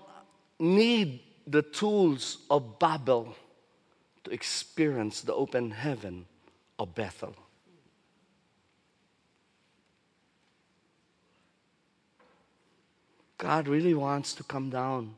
[0.59, 3.35] need the tools of Babel
[4.25, 6.27] to experience the open heaven
[6.79, 7.35] of Bethel.
[13.38, 15.14] God really wants to come down.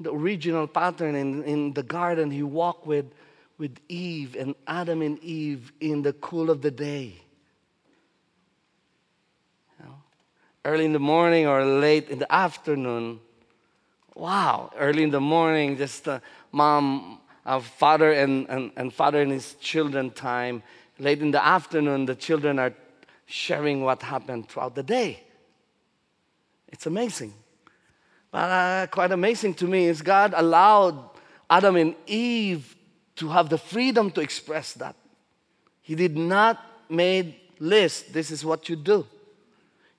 [0.00, 3.06] The original pattern in, in the garden, he walked with,
[3.58, 7.14] with Eve and Adam and Eve in the cool of the day.
[9.78, 9.94] You know,
[10.66, 13.20] early in the morning or late in the afternoon.
[14.16, 16.18] Wow, early in the morning, just uh,
[16.50, 20.62] mom, uh, father, and, and, and father and his children time.
[20.98, 22.74] Late in the afternoon, the children are
[23.26, 25.22] sharing what happened throughout the day.
[26.68, 27.32] It's amazing.
[28.32, 30.98] But uh, quite amazing to me is God allowed
[31.48, 32.74] Adam and Eve
[33.16, 34.96] to have the freedom to express that.
[35.82, 38.12] He did not made list.
[38.12, 39.06] This is what you do.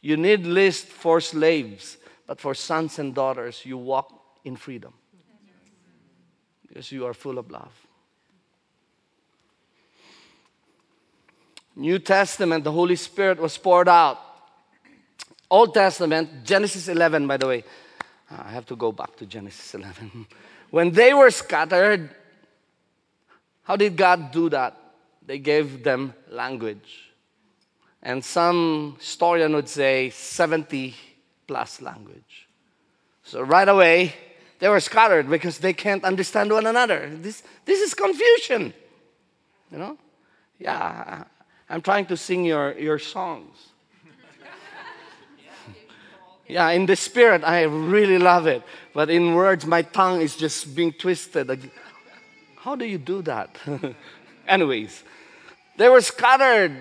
[0.02, 4.94] You need list for slaves, but for sons and daughters, you walk in freedom
[6.68, 7.74] because you are full of love.
[11.76, 14.20] New Testament, the Holy Spirit was poured out
[15.50, 17.64] Old Testament, Genesis 11, by the way.
[18.30, 20.28] Uh, I have to go back to Genesis 11.
[20.72, 22.10] when they were scattered,
[23.64, 24.78] how did God do that?
[25.26, 27.07] They gave them language.
[28.02, 30.96] And some historian would say 70
[31.48, 32.48] plus language.
[33.24, 34.14] So right away,
[34.60, 37.10] they were scattered because they can't understand one another.
[37.14, 38.74] This, this is confusion.
[39.72, 39.98] You know?
[40.60, 41.24] Yeah,
[41.70, 43.56] I'm trying to sing your, your songs.
[46.50, 48.64] Yeah, in the spirit, I really love it.
[48.94, 51.70] But in words, my tongue is just being twisted.
[52.56, 53.58] How do you do that?
[54.48, 55.04] Anyways,
[55.76, 56.72] they were scattered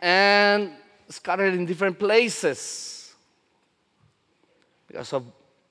[0.00, 0.72] and
[1.08, 3.14] scattered in different places
[4.86, 5.24] because of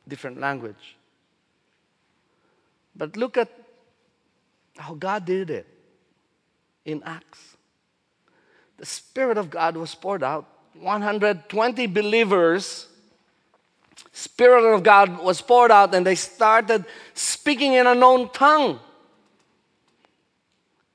[0.08, 0.96] different language.
[2.96, 3.50] But look at
[4.78, 5.68] how God did it
[6.86, 7.58] in Acts.
[8.78, 10.48] The Spirit of God was poured out
[10.80, 12.88] 120 believers,
[14.12, 18.80] Spirit of God was poured out, and they started speaking in a known tongue.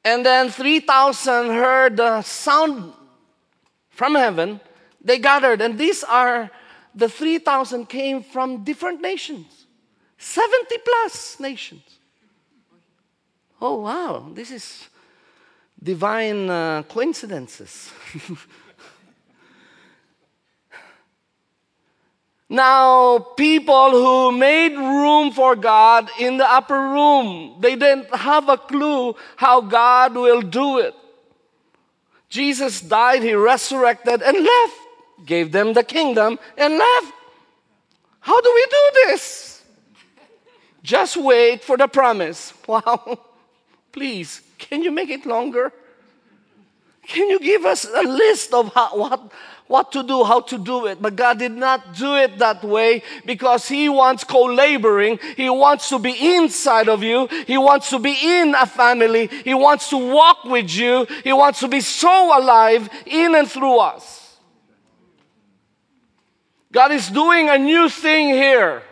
[0.05, 2.95] And then 3,000 heard the sound
[4.01, 4.59] from heaven.
[5.05, 6.51] They gathered, and these are
[6.95, 9.67] the 3,000 came from different nations,
[10.17, 11.83] 70 plus nations.
[13.61, 14.89] Oh, wow, this is
[15.83, 17.93] divine uh, coincidences.
[22.53, 28.57] Now, people who made room for God in the upper room, they didn't have a
[28.57, 30.93] clue how God will do it.
[32.31, 34.79] Jesus died, he resurrected and left,
[35.27, 37.13] gave them the kingdom and left.
[38.21, 39.63] How do we do this?
[40.83, 42.55] Just wait for the promise.
[42.71, 43.19] Wow.
[43.91, 45.73] Please, can you make it longer?
[47.09, 49.33] Can you give us a list of how, what,
[49.71, 51.01] what to do, how to do it.
[51.01, 55.21] But God did not do it that way because He wants co laboring.
[55.37, 57.29] He wants to be inside of you.
[57.47, 59.29] He wants to be in a family.
[59.29, 61.07] He wants to walk with you.
[61.23, 64.37] He wants to be so alive in and through us.
[66.73, 68.83] God is doing a new thing here.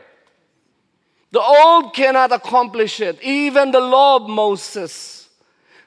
[1.33, 3.21] The old cannot accomplish it.
[3.21, 5.18] Even the law of Moses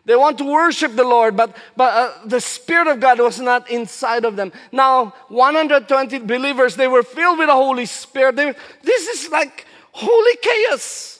[0.05, 3.69] they want to worship the Lord, but, but uh, the Spirit of God was not
[3.69, 4.51] inside of them.
[4.71, 8.35] Now, 120 believers, they were filled with the Holy Spirit.
[8.35, 11.19] They, this is like holy chaos.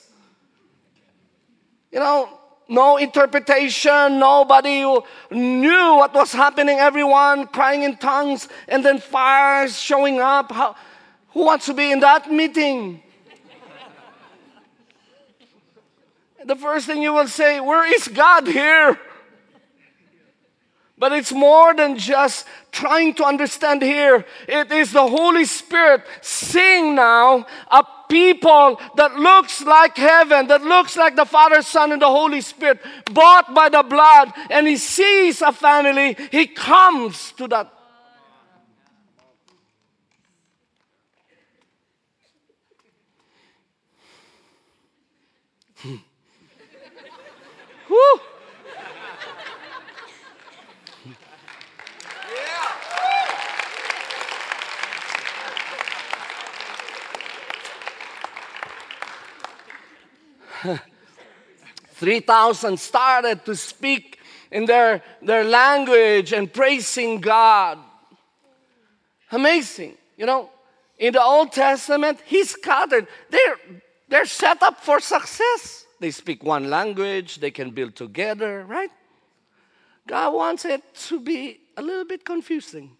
[1.92, 4.82] You know, no interpretation, nobody
[5.30, 10.50] knew what was happening, everyone crying in tongues, and then fires showing up.
[10.50, 10.74] How,
[11.28, 13.02] who wants to be in that meeting?
[16.44, 18.98] The first thing you will say, Where is God here?
[20.98, 24.24] But it's more than just trying to understand here.
[24.46, 30.96] It is the Holy Spirit seeing now a people that looks like heaven, that looks
[30.96, 32.78] like the Father, Son, and the Holy Spirit,
[33.12, 37.72] bought by the blood, and He sees a family, He comes to that.
[47.92, 47.98] Woo!
[61.94, 64.18] Three thousand started to speak
[64.50, 67.78] in their, their language and praising God.
[69.30, 69.98] Amazing.
[70.16, 70.48] You know,
[70.98, 73.06] in the Old Testament, He scattered.
[73.28, 73.58] They're,
[74.08, 75.81] they're set up for success.
[76.02, 78.90] They speak one language, they can build together, right?
[80.08, 82.96] God wants it to be a little bit confusing.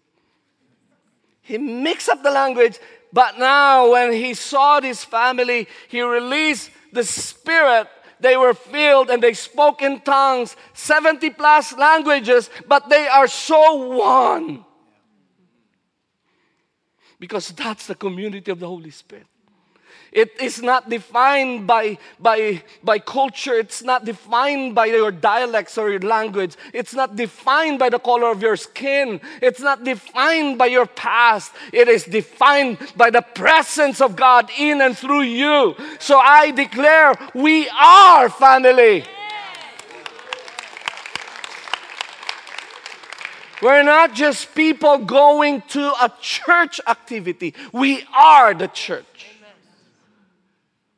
[1.41, 2.79] He mixed up the language,
[3.11, 7.89] but now when he saw this family, he released the Spirit.
[8.21, 13.97] They were filled and they spoke in tongues, 70 plus languages, but they are so
[13.97, 14.63] one.
[17.19, 19.27] Because that's the community of the Holy Spirit.
[20.13, 23.55] It is not defined by, by, by culture.
[23.55, 26.55] It's not defined by your dialects or your language.
[26.71, 29.19] It's not defined by the color of your skin.
[29.41, 31.51] It's not defined by your past.
[31.71, 35.75] It is defined by the presence of God in and through you.
[35.99, 39.05] So I declare we are family.
[43.63, 47.55] We're not just people going to a church activity.
[47.71, 49.22] We are the church.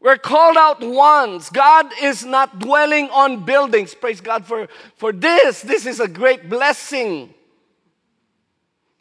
[0.05, 1.49] We're called out once.
[1.49, 3.95] God is not dwelling on buildings.
[3.95, 5.63] Praise God for, for this.
[5.63, 7.33] This is a great blessing.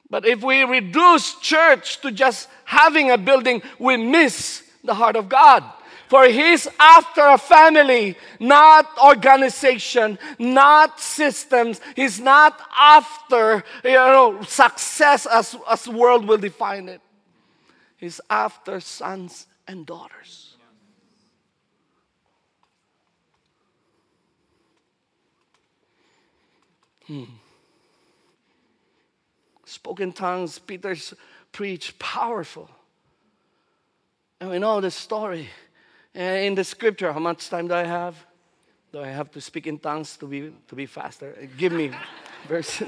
[0.08, 5.28] But if we reduce church to just having a building, we miss the heart of
[5.28, 5.62] God.
[6.08, 11.82] For He's after a family, not organization, not systems.
[11.94, 17.02] He's not after, you know, success as, as world will define it.
[17.98, 20.53] He's after sons and daughters.
[27.06, 27.24] Hmm.
[29.64, 31.14] Spoken tongues, Peter's
[31.52, 32.68] preached powerful.
[34.40, 35.48] And we know the story.
[36.14, 38.14] In the scripture, how much time do I have?
[38.92, 41.36] Do I have to speak in tongues to be to be faster?
[41.56, 41.90] Give me
[42.48, 42.82] verse.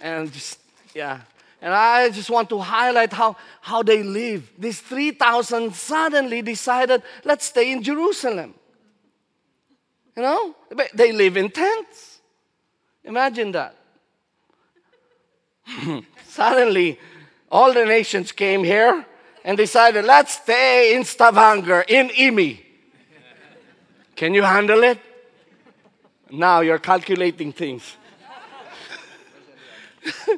[0.00, 0.60] and just
[0.94, 1.20] yeah.
[1.60, 4.48] And I just want to highlight how, how they live.
[4.56, 8.54] These 3,000 suddenly decided, let's stay in Jerusalem.
[10.16, 10.54] You know,
[10.94, 12.17] they live in tents.
[13.08, 13.74] Imagine that.
[16.26, 17.00] Suddenly,
[17.50, 19.06] all the nations came here
[19.42, 22.60] and decided, let's stay in Stavanger, in IMI.
[24.14, 24.98] Can you handle it?
[26.30, 27.96] Now you're calculating things.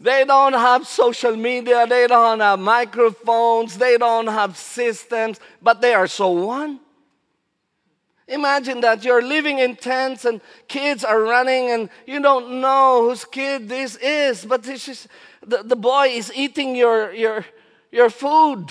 [0.00, 5.92] they don't have social media, they don't have microphones, they don't have systems, but they
[5.92, 6.78] are so one.
[8.28, 13.24] Imagine that you're living in tents and kids are running and you don't know whose
[13.24, 15.08] kid this is, but this is
[15.44, 17.44] the, the boy is eating your, your,
[17.90, 18.66] your food.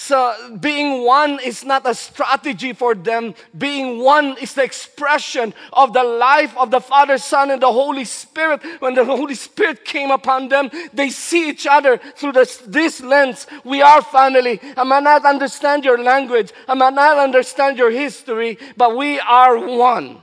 [0.00, 3.34] So, being one is not a strategy for them.
[3.58, 8.04] Being one is the expression of the life of the Father, Son, and the Holy
[8.04, 8.62] Spirit.
[8.78, 13.48] When the Holy Spirit came upon them, they see each other through this, this lens.
[13.64, 14.60] We are family.
[14.76, 19.58] I might not understand your language, I might not understand your history, but we are
[19.58, 20.22] one.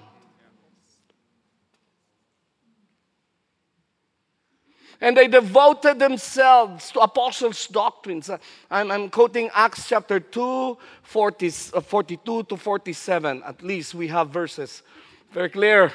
[5.02, 8.30] And they devoted themselves to apostles' doctrines.
[8.30, 8.38] Uh,
[8.70, 13.43] I'm, I'm quoting Acts chapter 2, 40, uh, 42 to 47.
[13.46, 14.84] At least we have verses.
[15.32, 15.91] Very clear.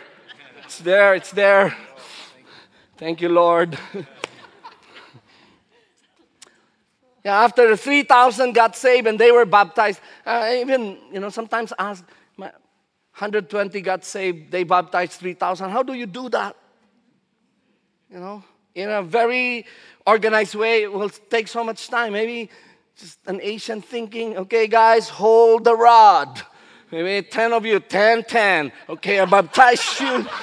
[0.64, 1.76] It's there, it's there.
[2.96, 3.78] Thank you, Lord.
[7.24, 11.72] yeah, after the 3,000 got saved and they were baptized, I even, you know, sometimes
[11.78, 12.04] ask,
[12.36, 15.70] 120 got saved, they baptized 3,000.
[15.70, 16.56] How do you do that?
[18.10, 18.44] You know?
[18.74, 19.66] In a very
[20.06, 20.82] organized way.
[20.82, 22.12] It will take so much time.
[22.12, 22.50] Maybe
[22.96, 26.42] just an Asian thinking, okay, guys, hold the rod.
[26.90, 28.72] Maybe 10 of you, 10, 10.
[28.88, 30.26] Okay, I baptize you.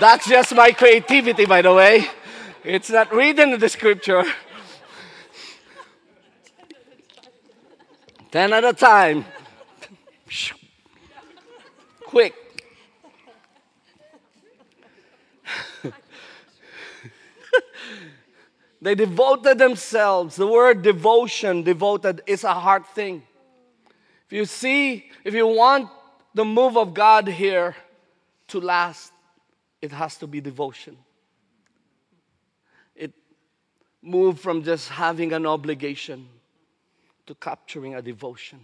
[0.00, 2.08] That's just my creativity, by the way.
[2.64, 4.24] It's not written in the scripture.
[8.32, 9.24] 10 at a time.
[12.06, 12.43] Quick.
[18.84, 20.36] They devoted themselves.
[20.36, 23.22] The word devotion, devoted, is a hard thing.
[24.26, 25.88] If you see, if you want
[26.34, 27.74] the move of God here
[28.48, 29.10] to last,
[29.80, 30.98] it has to be devotion.
[32.94, 33.14] It,
[34.02, 36.28] move from just having an obligation
[37.26, 38.60] to capturing a devotion.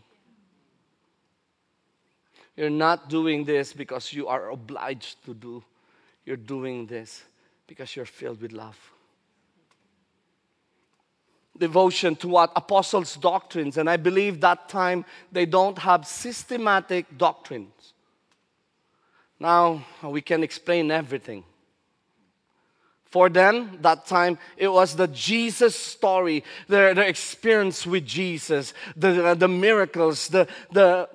[2.59, 5.65] You're not doing this because you are obliged to do.
[6.27, 7.23] You're doing this
[7.67, 8.79] because you're filled with love.
[11.61, 12.53] Devotion to what?
[12.57, 13.77] Apostles' doctrines.
[13.77, 17.93] And I believe that time they don't have systematic doctrines.
[19.39, 21.45] Now we can explain everything.
[23.11, 29.35] For them, that time, it was the Jesus story, their, their experience with Jesus, the,
[29.37, 31.09] the miracles, the, the,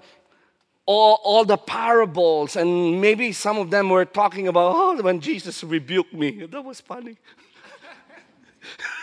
[0.85, 2.57] all, all the parables.
[2.57, 6.45] And maybe some of them were talking about, oh, when Jesus rebuked me.
[6.51, 7.17] That was funny.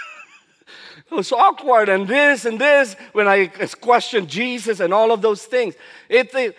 [1.13, 3.49] it was awkward, and this and this, when I
[3.81, 5.75] questioned Jesus and all of those things.
[6.09, 6.57] It, it,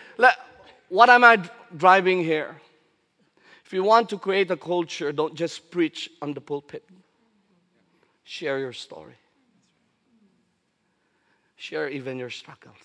[0.90, 1.44] what am I
[1.76, 2.56] driving here?
[3.66, 6.88] If you want to create a culture, don't just preach on the pulpit.
[8.24, 9.16] Share your story.
[11.56, 12.76] Share even your struggles.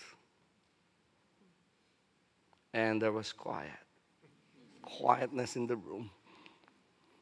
[2.73, 3.69] And there was quiet.
[4.81, 6.09] Quietness in the room.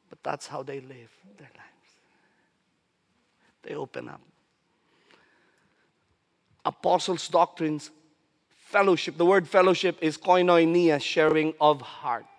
[0.09, 1.91] But that's how they live their lives.
[3.63, 4.21] They open up.
[6.67, 7.89] Apostles' doctrines,
[8.49, 9.17] fellowship.
[9.17, 12.37] The word fellowship is koinonia, sharing of hearts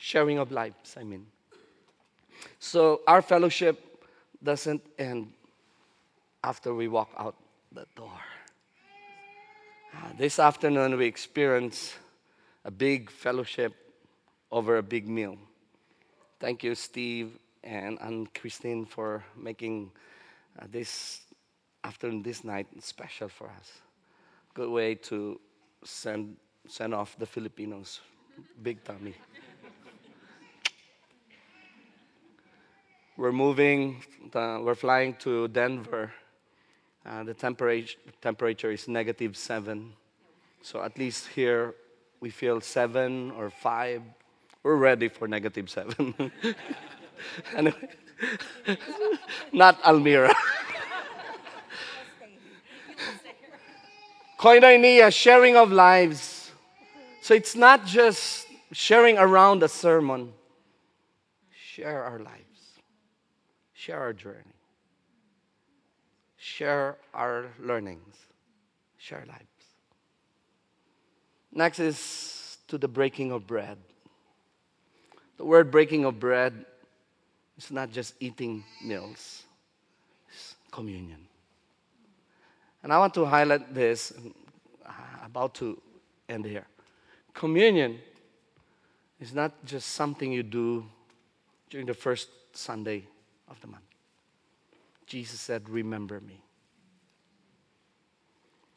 [0.00, 1.26] sharing of lives, I mean.
[2.58, 4.04] So our fellowship
[4.42, 5.32] doesn't end
[6.42, 7.36] after we walk out
[7.70, 8.18] the door.
[9.94, 11.94] Uh, this afternoon, we experience
[12.64, 13.74] a big fellowship
[14.50, 15.36] over a big meal.
[16.38, 19.90] Thank you, Steve and Christine, for making
[20.58, 21.20] uh, this
[21.84, 23.80] afternoon, this night special for us.
[24.54, 25.40] Good way to
[25.84, 26.36] send,
[26.68, 28.00] send off the Filipinos.
[28.62, 29.14] Big tummy.
[33.16, 34.02] We're moving,
[34.32, 36.10] we're flying to Denver.
[37.04, 39.92] Uh, the temperature, temperature is negative seven.
[40.62, 41.74] So at least here
[42.20, 44.02] we feel seven or five.
[44.62, 46.14] We're ready for negative seven.
[47.56, 47.88] anyway,
[49.52, 50.34] not Almira.
[54.40, 56.50] Koinonia, sharing of lives.
[57.22, 60.32] So it's not just sharing around a sermon,
[61.52, 62.50] share our lives
[63.80, 64.58] share our journey,
[66.36, 68.14] share our learnings,
[68.98, 69.64] share lives.
[71.50, 73.78] Next is to the breaking of bread.
[75.38, 76.66] The word breaking of bread
[77.56, 79.44] is not just eating meals,
[80.28, 81.29] it's communion.
[82.82, 84.12] And I want to highlight this,
[84.86, 84.90] uh,
[85.24, 85.80] about to
[86.28, 86.66] end here.
[87.34, 87.98] Communion
[89.20, 90.86] is not just something you do
[91.68, 93.04] during the first Sunday
[93.48, 93.84] of the month.
[95.06, 96.40] Jesus said, Remember me.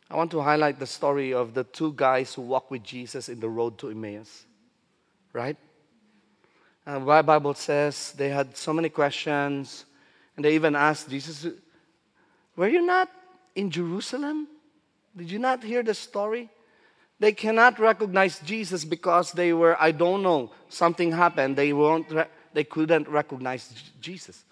[0.09, 3.39] I want to highlight the story of the two guys who walked with Jesus in
[3.39, 4.45] the road to Emmaus,
[5.31, 5.57] right?
[6.85, 9.85] And why the Bible says they had so many questions,
[10.35, 11.47] and they even asked Jesus,
[12.55, 13.09] Were you not
[13.55, 14.47] in Jerusalem?
[15.15, 16.49] Did you not hear the story?
[17.19, 21.55] They cannot recognize Jesus because they were, I don't know, something happened.
[21.55, 22.07] They, weren't,
[22.53, 24.43] they couldn't recognize Jesus.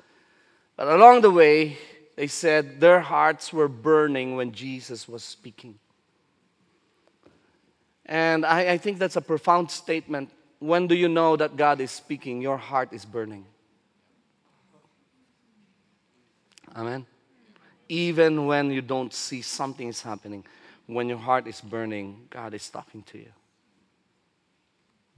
[0.77, 1.77] But along the way,
[2.15, 5.79] they said their hearts were burning when Jesus was speaking.
[8.05, 10.29] And I, I, think that's a profound statement.
[10.59, 12.41] When do you know that God is speaking?
[12.41, 13.45] Your heart is burning.
[16.75, 17.05] Amen.
[17.91, 20.45] Even when you don't see something is happening,
[20.87, 23.33] when your heart is burning, God is talking to you.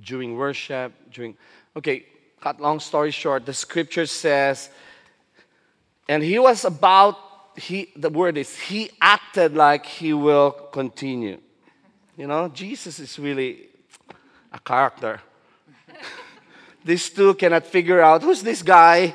[0.02, 1.38] During worship, during,
[1.78, 2.08] okay,
[2.42, 4.72] cut long story short, the scripture says
[6.10, 7.16] and he was about,
[7.56, 11.40] he, the word is, he acted like he will continue.
[12.18, 13.70] You know, Jesus is really
[14.52, 15.22] a character.
[16.84, 19.14] These two cannot figure out who's this guy.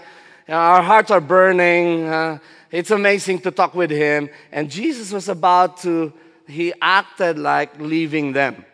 [0.49, 2.07] our hearts are burning.
[2.07, 2.39] Uh,
[2.71, 4.29] it's amazing to talk with him.
[4.53, 6.13] And Jesus was about to,
[6.47, 8.65] he acted like leaving them.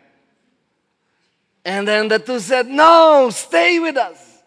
[1.63, 4.43] And then the two said, No, stay with us.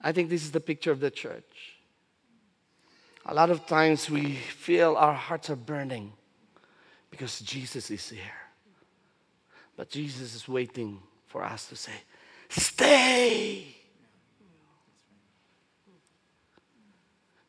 [0.00, 1.44] I think this is the picture of the church.
[3.26, 6.12] A lot of times we feel our hearts are burning
[7.10, 8.22] because Jesus is here.
[9.76, 11.92] But Jesus is waiting for us to say,
[12.48, 13.75] Stay!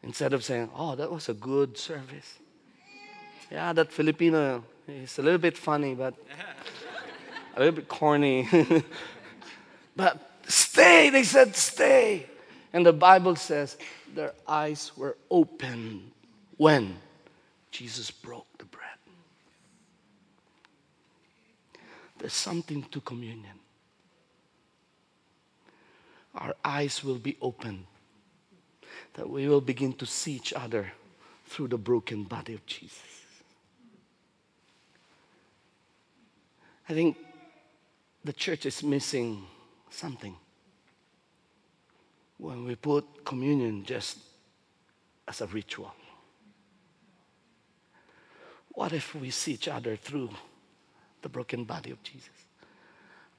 [0.08, 2.40] Instead of saying, Oh, that was a good service.
[3.52, 6.14] Yeah, that Filipino is a little bit funny, but
[7.56, 8.48] a little bit corny.
[9.98, 12.26] but stay, they said, Stay.
[12.72, 13.78] And the Bible says
[14.16, 16.12] their eyes were open
[16.56, 16.96] when
[17.70, 18.88] Jesus broke the bread.
[22.18, 23.60] There's something to communion.
[26.34, 27.88] Our eyes will be open,
[29.18, 30.92] that we will begin to see each other
[31.48, 33.02] through the broken body of Jesus.
[36.88, 37.18] I think
[38.24, 39.44] the church is missing
[39.90, 40.36] something
[42.38, 44.20] when we put communion just
[45.28, 45.94] as a ritual.
[48.74, 50.30] What if we see each other through
[51.24, 52.30] the broken body of Jesus?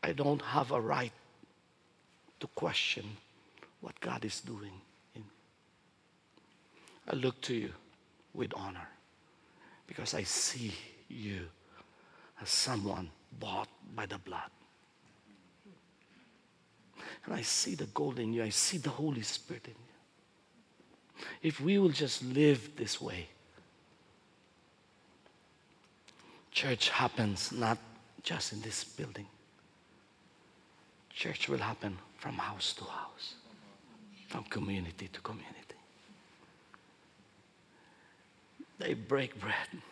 [0.02, 1.12] I don't have a right
[2.40, 3.04] to question
[3.80, 4.72] what God is doing.
[7.08, 7.70] I look to you
[8.34, 8.86] with honor
[9.86, 10.72] because I see
[11.08, 11.40] you
[12.40, 14.50] as someone bought by the blood.
[17.24, 21.24] And I see the gold in you, I see the Holy Spirit in you.
[21.42, 23.28] If we will just live this way,
[26.50, 27.78] church happens not
[28.22, 29.26] just in this building.
[31.10, 33.34] Church will happen from house to house,
[34.28, 35.57] from community to community.
[38.78, 39.82] They break bread.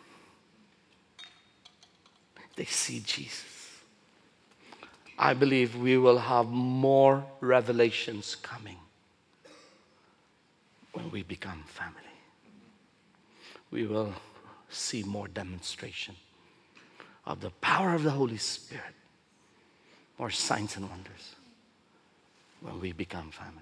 [2.55, 3.45] They see Jesus.
[5.19, 8.77] I believe we will have more revelations coming
[10.93, 11.95] when we become family.
[13.71, 14.13] We will
[14.69, 16.15] see more demonstration
[17.25, 18.95] of the power of the Holy Spirit,
[20.17, 21.35] more signs and wonders
[22.61, 23.61] when we become family.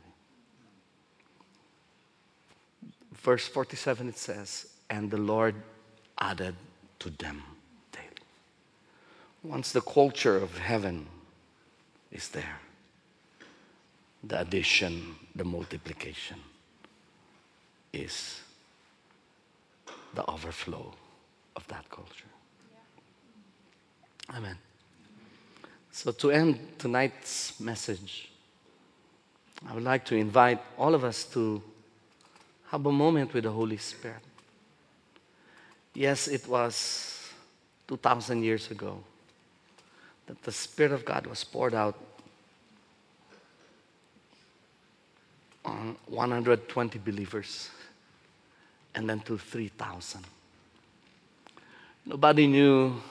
[3.14, 5.56] Verse 47 it says, And the Lord
[6.18, 6.56] added
[7.00, 7.44] to them
[7.92, 8.08] daily.
[9.44, 11.08] Once the culture of heaven
[12.12, 12.60] is there.
[14.24, 16.38] The addition, the multiplication
[17.94, 18.42] is
[20.14, 20.94] the overflow
[21.56, 22.26] of that culture.
[24.34, 24.58] Amen.
[25.92, 28.30] So, to end tonight's message,
[29.68, 31.62] I would like to invite all of us to
[32.68, 34.22] have a moment with the Holy Spirit.
[35.96, 37.32] Yes, it was
[37.88, 39.02] 2,000 years ago
[40.28, 41.98] that the Spirit of God was poured out
[45.64, 47.70] on 120 believers
[48.94, 50.22] and then to 3,000.
[52.06, 53.02] Nobody knew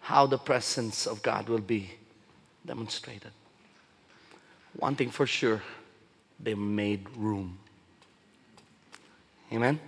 [0.00, 1.90] how the presence of God will be
[2.66, 3.32] demonstrated.
[4.74, 5.62] One thing for sure,
[6.38, 7.58] they made room.
[9.50, 9.80] Amen?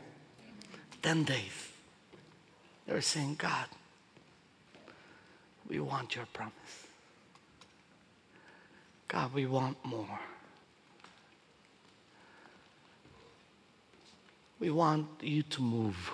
[1.03, 1.70] 10 days.
[2.91, 3.67] They were saying, God,
[5.69, 6.55] we want your promise.
[9.07, 10.19] God, we want more.
[14.59, 16.11] We want you to move.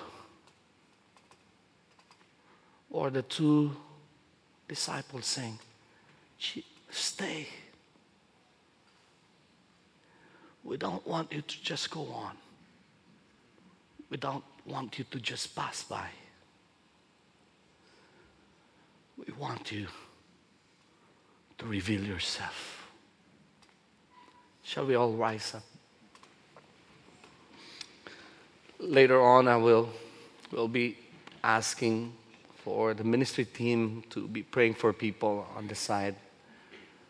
[2.91, 3.75] Or the two
[4.69, 5.59] disciples saying,
[6.91, 7.49] Stay.
[10.63, 12.37] We don't want you to just go on.
[14.11, 16.11] We don't want you to just pass by.
[19.17, 19.87] We want you
[21.59, 22.89] to reveal yourself.
[24.63, 25.63] Shall we all rise up?
[28.79, 29.89] Later on, I will
[30.53, 30.97] will be
[31.43, 32.13] asking
[32.57, 36.15] for the ministry team to be praying for people on the side.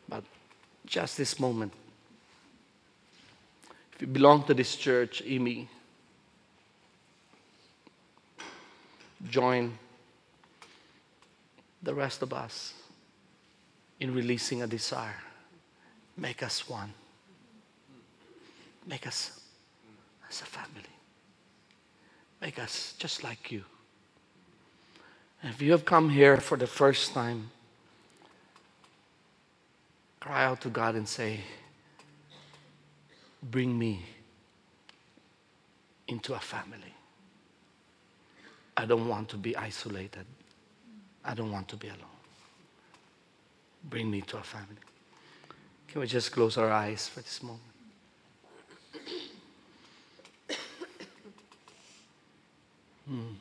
[0.09, 0.25] But
[0.85, 1.73] just this moment,
[3.95, 5.67] if you belong to this church, Imi,
[9.29, 9.79] join
[11.87, 12.75] the rest of us
[14.01, 15.23] in releasing a desire.
[16.17, 16.93] Make us one.
[18.85, 19.41] Make us
[20.29, 20.91] as a family.
[22.43, 23.63] Make us just like you.
[25.43, 27.51] And if you have come here for the first time,
[30.19, 31.41] cry out to God and say,
[33.41, 34.03] Bring me
[36.09, 36.95] into a family.
[38.77, 40.27] I don't want to be isolated.
[41.27, 42.01] I don't want to be alone.
[43.85, 44.77] Bring me to a family.
[45.89, 47.63] Can we just close our eyes for this moment?
[53.09, 53.35] Hmm.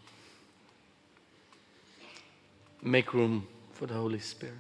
[2.82, 4.56] Make room for the Holy Spirit.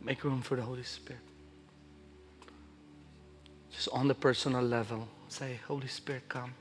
[0.00, 1.22] Make room for the Holy Spirit.
[3.70, 6.52] Just on the personal level, say, Holy Spirit, come.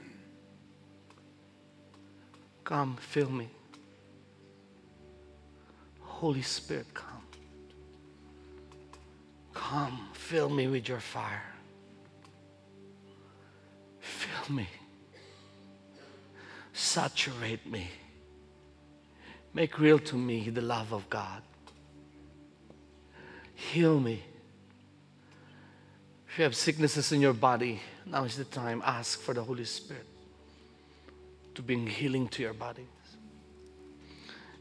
[2.69, 3.49] Come, fill me.
[6.01, 7.23] Holy Spirit, come.
[9.55, 11.41] Come, fill me with your fire.
[13.99, 14.67] Fill me.
[16.71, 17.89] Saturate me.
[19.51, 21.41] Make real to me the love of God.
[23.55, 24.21] Heal me.
[26.27, 28.83] If you have sicknesses in your body, now is the time.
[28.85, 30.05] Ask for the Holy Spirit
[31.59, 32.87] to bring healing to your body.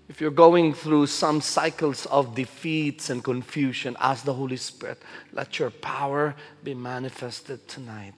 [0.08, 5.00] If you're going through some cycles of defeats and confusion, ask the Holy Spirit,
[5.32, 6.34] let your power
[6.64, 8.14] be manifested tonight.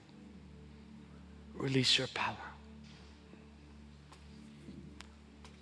[1.53, 2.47] Release your power.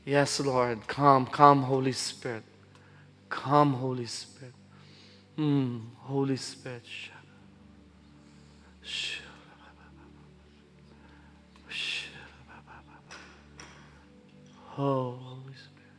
[0.06, 0.88] Yes, Lord.
[0.88, 2.44] Come, come, Holy Spirit.
[3.28, 4.54] Come, Holy Spirit.
[5.38, 6.84] Mm, Holy Spirit.
[14.82, 15.94] Oh, Holy Spirit.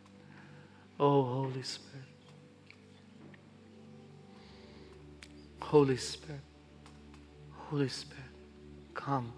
[0.98, 2.04] Oh, Holy Spirit.
[5.60, 6.40] Holy Spirit.
[7.68, 8.24] Holy Spirit.
[8.94, 9.34] Come.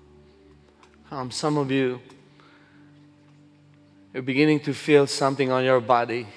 [1.10, 1.32] Come.
[1.32, 2.00] Some of you
[4.14, 6.28] you're beginning to feel something on your body.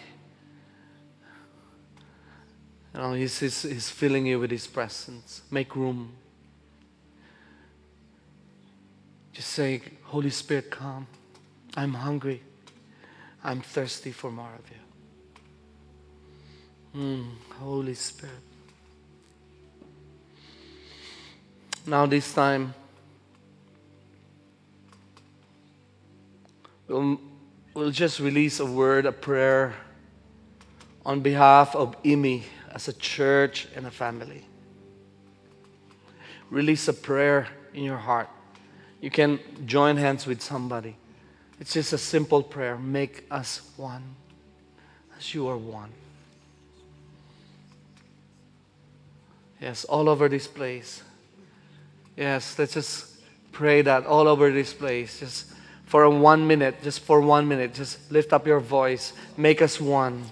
[2.94, 5.44] You know, he's, he's, he's filling you with His presence.
[5.52, 6.14] Make room.
[9.32, 11.06] Just say, Holy Spirit, come.
[11.78, 12.42] I'm hungry.
[13.46, 14.66] I'm thirsty for more of
[16.96, 17.00] you.
[17.00, 17.28] Mm,
[17.60, 18.34] Holy Spirit.
[21.86, 22.74] Now, this time,
[26.88, 27.20] we'll
[27.76, 29.76] we'll just release a word, a prayer
[31.06, 32.42] on behalf of IMI
[32.72, 34.44] as a church and a family.
[36.50, 38.30] Release a prayer in your heart.
[39.02, 40.98] You can join hands with somebody.
[41.60, 42.78] It's just a simple prayer.
[42.78, 44.04] Make us one
[45.18, 45.92] as you are one.
[49.62, 51.02] Yes, all over this place.
[52.18, 55.20] Yes, let's just pray that all over this place.
[55.20, 55.48] Just
[55.86, 59.14] for one minute, just for one minute, just lift up your voice.
[59.38, 60.26] Make us one.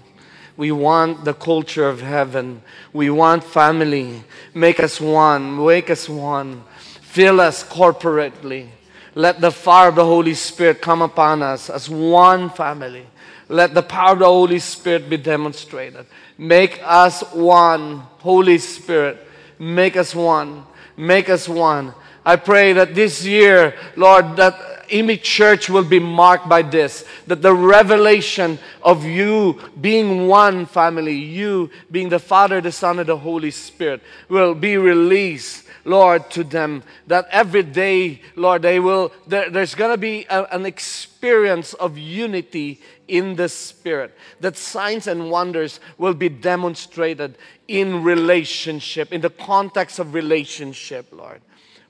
[0.57, 2.61] We want the culture of heaven.
[2.91, 4.24] We want family.
[4.53, 5.65] Make us one.
[5.65, 6.63] Make us one.
[7.01, 8.67] Fill us corporately.
[9.16, 13.05] Let the fire of the Holy Spirit come upon us as one family.
[13.49, 16.05] Let the power of the Holy Spirit be demonstrated.
[16.38, 17.99] Make us one.
[18.20, 19.18] Holy Spirit,
[19.59, 20.64] make us one.
[20.97, 21.93] Make us one.
[22.26, 27.41] I pray that this year, Lord, that IMI Church will be marked by this that
[27.41, 33.18] the revelation of you being one family, you being the Father, the Son, and the
[33.18, 35.66] Holy Spirit, will be released.
[35.86, 40.43] Lord, to them that every day, Lord, they will, there, there's going to be a,
[40.45, 44.17] an experience of unity in the Spirit.
[44.39, 51.41] That signs and wonders will be demonstrated in relationship, in the context of relationship, Lord.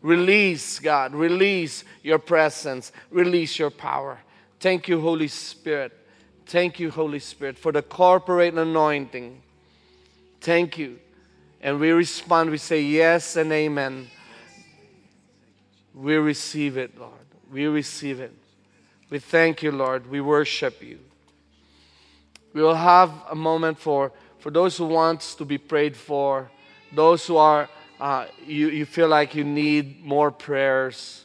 [0.01, 1.13] Release, God.
[1.13, 2.91] Release your presence.
[3.09, 4.19] Release your power.
[4.59, 5.93] Thank you, Holy Spirit.
[6.45, 9.41] Thank you, Holy Spirit, for the corporate anointing.
[10.41, 10.99] Thank you.
[11.63, 14.09] And we respond, we say yes and amen.
[15.95, 17.13] We receive it, Lord.
[17.49, 18.33] We receive it.
[19.09, 20.09] We thank you, Lord.
[20.09, 20.99] We worship you.
[22.51, 26.51] We will have a moment for, for those who want to be prayed for,
[26.91, 31.23] those who are uh, you, you feel like you need more prayers,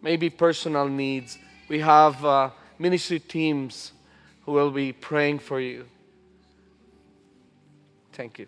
[0.00, 1.36] maybe personal needs,
[1.68, 3.92] we have uh, ministry teams
[4.44, 5.84] who will be praying for you.
[8.12, 8.46] Thank you.